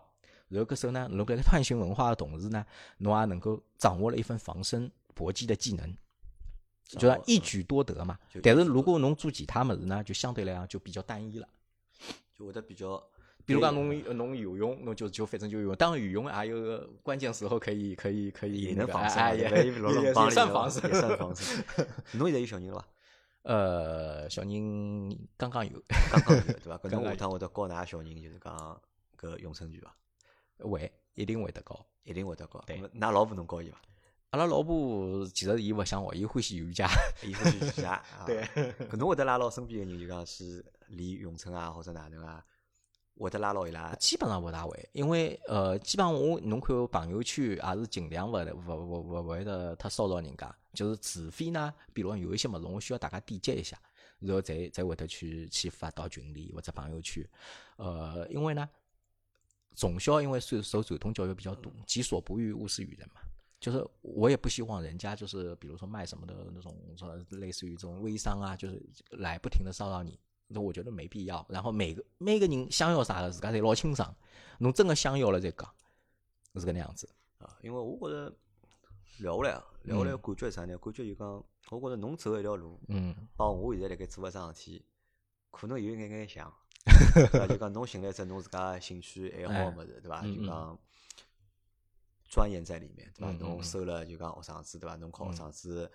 [0.50, 2.66] 然后搿时候呢，侬辣盖探寻文化的同时呢，
[3.00, 5.96] 侬也能够掌握了一份防身搏击的技能，
[6.86, 8.18] 就讲一举多得嘛。
[8.42, 11.48] 但是如果侬做其他物事呢，就相对来讲就比较单一了，
[12.34, 13.02] 就会得比较。
[13.46, 15.76] 比如讲侬侬游泳，侬就就反正就游泳。
[15.78, 21.66] 当然游泳也有个关键时候可以可以可以也能防身，也 也算防身，也算防身。
[22.12, 22.86] 侬现在有小人了伐？
[23.44, 25.82] 呃，小人刚刚有，
[26.12, 26.78] 刚刚有对伐？
[26.84, 28.82] 搿侬下趟会得教㑚小人就是讲
[29.18, 29.96] 搿咏春拳伐？
[30.60, 31.86] 会，一定会得高。
[32.04, 32.64] 一定会得高。
[32.66, 33.82] 对那老婆侬教伊伐？
[34.30, 36.88] 阿拉老婆其实伊勿想学，伊欢喜瑜伽。
[37.24, 37.92] 伊欢喜瑜伽。
[38.18, 38.44] 啊对。
[38.90, 42.44] 搿侬会得拉牢身边个人，就讲去练咏春啊，或者哪能啊？
[43.20, 43.96] 会得拉牢伊拉。
[43.96, 53.76] 基本上勿大会，因为呃，基本上我侬看我朋友圈也是尽量勿勿勿勿勿会得太骚扰人家，就是除非呢，比如讲有一些物事我需要大家点击一下，
[54.20, 57.28] 然后才才会得去去发到群里或者朋友圈。
[57.78, 58.70] 呃，因为呢，
[59.78, 63.22] 从小因为受受传统教育比较多，己所不欲，勿施于人嘛。
[63.60, 70.20] 就是我也不希望人家就是比如说卖什么的那种说类似于这种微商啊，就是来不停的骚扰你。
[70.48, 71.46] 那我觉得没必要。
[71.48, 74.12] 然后每个每个人想要啥个，自家侪老清爽。
[74.58, 75.72] 侬真的想要了再讲，
[76.56, 77.08] 是搿能样子。
[77.38, 78.36] 啊，因为我觉着
[79.20, 80.76] 聊下来，聊下来感觉啥呢？
[80.80, 84.86] 感觉就讲，我觉着侬走一条路，嗯，帮我现在辣盖做个桩事体，
[85.52, 86.52] 可能有一眼眼像。
[87.48, 90.22] 就讲侬寻了一只侬自家兴趣爱好个物事，对伐？
[90.22, 90.80] 就讲
[92.30, 93.32] 钻研在里面，对伐？
[93.34, 94.96] 侬收了就讲学生子，对伐？
[94.96, 95.92] 侬靠学生子。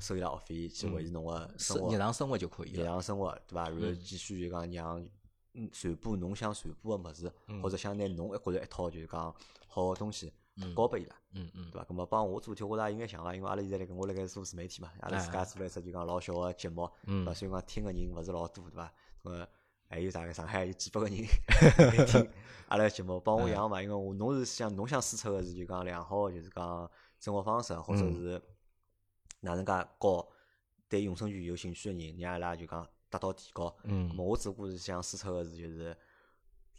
[0.00, 3.68] 收伊拉学费去维持侬个生活，日常生活就可以日常生活对伐？
[3.68, 5.06] 然后继续就讲让
[5.52, 7.30] 嗯传播侬想传播个物事，
[7.62, 9.32] 或者想拿侬一觉着一套就是讲
[9.68, 10.32] 好个东西
[10.74, 11.84] 交拨伊拉，嗯嗯，对伐？
[11.84, 17.34] 咁么帮我做体，我也应该想个，因为阿拉现在辣盖我辣盖做自媒体嘛，阿拉自家做了一只就讲老小个节目，对伐？
[17.34, 18.90] 虽然讲听个人勿是老多，对伐？
[19.24, 19.46] 呃，
[19.92, 21.16] 还有大概上海有几百个人
[22.06, 22.28] 听
[22.68, 26.90] 阿拉节目，帮我样嘛，因为我侬是想侬想输出个是就讲良好个就是讲
[27.20, 28.42] 生活方式，或者是。
[29.44, 30.28] 哪能介教
[30.88, 33.76] 对咏春拳有兴趣个人，让阿拉就讲得到提高。
[33.82, 34.08] 嗯。
[34.16, 35.96] 我只不过是想输出个是，就是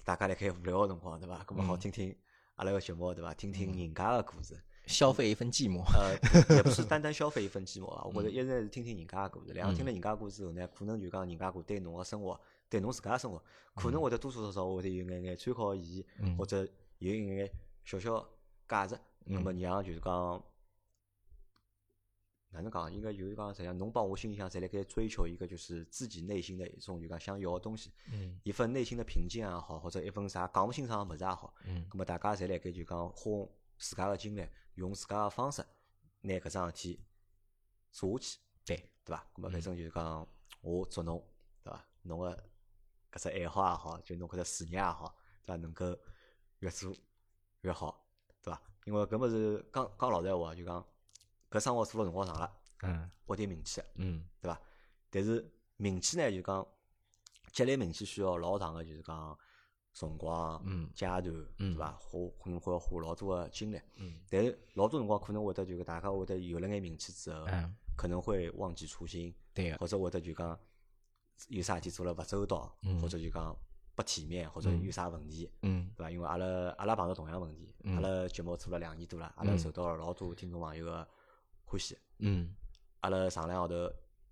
[0.05, 1.43] 大家辣盖无聊个辰光，对伐？
[1.43, 2.15] 咁么好听听
[2.55, 3.33] 阿拉个节目，对伐？
[3.33, 5.83] 听听人家个故事，消费一份寂寞。
[5.93, 8.09] 呃，也不是 单单消费一份寂寞啊。
[8.13, 12.39] 我觉着一直是听听人家个故事，然后听了人家故事之后呢，可能就讲人家对侬个生活，
[12.73, 13.39] 对侬自家生活，
[13.75, 16.05] 可能会得多多少少会得有眼眼参考意义，
[16.35, 16.67] 或者
[16.97, 17.51] 有眼眼
[17.83, 18.27] 小小
[18.67, 18.99] 价值。
[19.25, 20.43] 那么让就是讲。
[22.49, 22.91] 哪能讲？
[22.93, 27.91] 应该就是讲，实际上侬帮我心里向侪辣盖追求一个，就是自己内心的一种就讲想要个东西，
[28.43, 31.53] 一份内心的平静也好，或者一份啥讲勿清爽个物事也好，
[31.91, 33.47] 那么大家侪辣盖就讲花
[33.77, 35.63] 自家个精力，用自家个方式，
[36.21, 36.99] 拿搿桩事体
[37.91, 39.27] 做下去，对对伐？
[39.33, 40.27] 咁么反正就是讲，
[40.61, 41.27] 我祝侬
[41.63, 41.85] 对伐？
[42.03, 42.43] 侬个
[43.13, 45.61] 搿只爱好也好，就侬搿只事业也好，对伐？
[45.61, 45.95] 能够
[46.59, 46.93] 越做
[47.61, 48.03] 越好，
[48.41, 48.61] 对伐？
[48.85, 50.85] 因为搿物事讲讲老实闲话，就讲。
[51.51, 52.51] 搿生活做了辰光长了，
[52.81, 54.59] 嗯，会得名气，嗯，对伐？
[55.11, 55.47] 但是
[55.77, 56.67] 名气呢，就讲
[57.51, 59.37] 积累名气需要老长个，就是讲
[59.93, 61.91] 辰光、嗯，阶段，对伐？
[61.91, 70.59] 花可能会要花老多个精力，嗯，但是老多辰光可能会得就大家会得有了眼名气之后，嗯，可能会忘记初心，对，或者会得就讲
[71.49, 73.55] 有啥事体做了勿周到，或者就讲
[73.95, 76.11] 不体面，或者有啥问题，嗯，对伐？
[76.11, 76.45] 因为阿拉
[76.77, 81.07] 阿拉碰到同样问题，阿拉节目做了两年多了，阿拉受到了老多听众朋友个。
[81.65, 82.53] 欢喜，嗯，
[82.99, 83.73] 阿拉上两号头，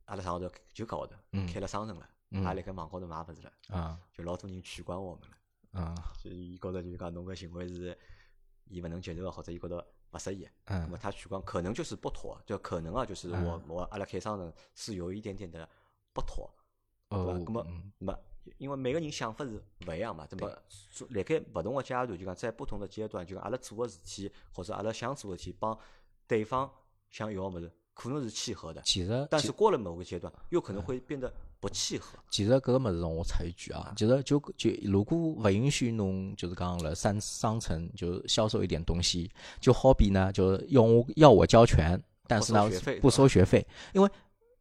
[0.06, 1.16] 阿拉上号头就搿号头
[1.52, 7.97] 开了商城了，也辣盖网高头买物事了，啊，就老多人取关我们了，啊，就伊觉着就是讲侬搿行为是
[8.66, 15.68] 伊勿能接受个，或者伊觉着勿适意，嗯，那么他取关可能就是不妥，就可能啊，就是我我阿拉开商城是有一点点的
[16.14, 16.54] 不妥，
[17.12, 17.39] 对伐？
[17.45, 17.68] 那么
[17.99, 18.20] 那么
[18.57, 20.49] 因为每个人想法是勿一样嘛，对么
[21.09, 25.78] 辣盖勿同个阶段，就讲在不同的阶段，就讲阿拉做个事体或者阿拉想做个事体帮
[26.28, 26.70] 对方。
[27.09, 32.18] 想要个物事可能是契合的，其实，但是过了某个阶段，又可能会变得不契合。
[32.30, 42.70] 其实搿个物事我插一句啊，其实就就如果勿允许侬就是讲了商商城就销售一点东西，就好比呢，就要我要我交全，但是呢
[43.01, 44.09] 不收学费，因为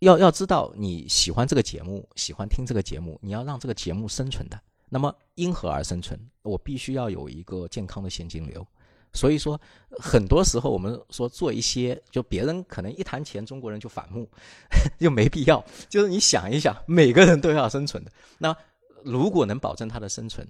[0.01, 6.19] 要要知道你喜欢这个节目，喜欢听这个节目，你要让这个节目生存的，那么因何而生存？
[6.43, 8.67] 我必须要有一个健康的现金流。
[9.13, 14.29] 所以说，很多时候我们说做一些，就别人可能一谈钱，中国人就反目，
[15.01, 15.63] 就没必要。
[15.89, 18.13] 就是你想一想，每个人都要生存的。
[18.39, 18.57] 那
[19.03, 20.47] 如果能保证他的生存，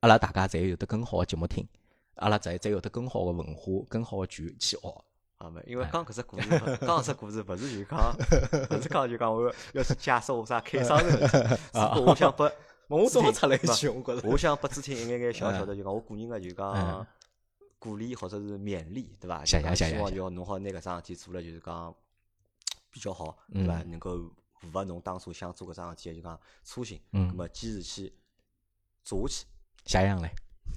[0.00, 1.66] 阿拉大家才有得更好的节目听，
[2.16, 5.04] 阿拉才才有得更好的文化、更好的剧去学。
[5.44, 6.60] 啊没，因为讲搿只故事，讲
[6.98, 8.16] 搿只故事勿是就讲，
[8.70, 11.58] 勿是讲就讲我要是解释我啥开商的
[12.04, 12.50] 我想拨
[12.88, 13.88] 我出来一句？
[13.88, 17.06] 我觉着，我想拨子听一眼眼小小的，就讲我个人个就讲。
[17.78, 19.44] 鼓励或者是勉励，对伐？
[19.44, 19.58] 希
[19.98, 21.94] 望就侬好拿搿桩事体做了，就是讲
[22.90, 23.82] 比较好，对伐？
[23.82, 24.16] 能够
[24.58, 28.14] 符合侬当初想做搿桩事体就讲初心，嗯，咁么坚持去
[29.04, 29.46] 做下去，
[29.84, 30.30] 下样嘞，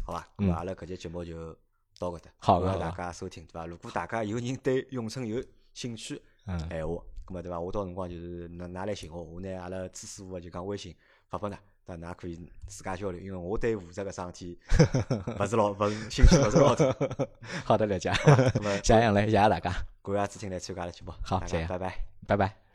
[0.06, 0.28] 好伐？
[0.36, 1.58] 咁么阿拉搿节节目就
[2.00, 3.66] 到搿搭，好，谢大家收听，对伐？
[3.66, 5.44] 如果大家有人对咏春有
[5.74, 7.60] 兴趣，嗯，闲话，咁么对伐？
[7.60, 10.96] 我到辰光就是拿拿来寻我，我拿阿拉支师傅就讲微信
[11.30, 11.58] 发拨㑚。
[11.86, 12.12] 对伐？
[12.12, 12.36] 㑚可以
[12.68, 14.60] 自家交流，因为我对负责搿桩事体
[15.40, 16.96] 勿是老勿是兴趣勿是老大。
[17.64, 18.12] 好的，了解。
[18.56, 19.72] 那么 谢谢杨磊，谢谢大家，
[20.04, 21.98] 感谢朱婷来参加阿拉节目，好谢谢拜拜。
[22.28, 22.67] 拜拜。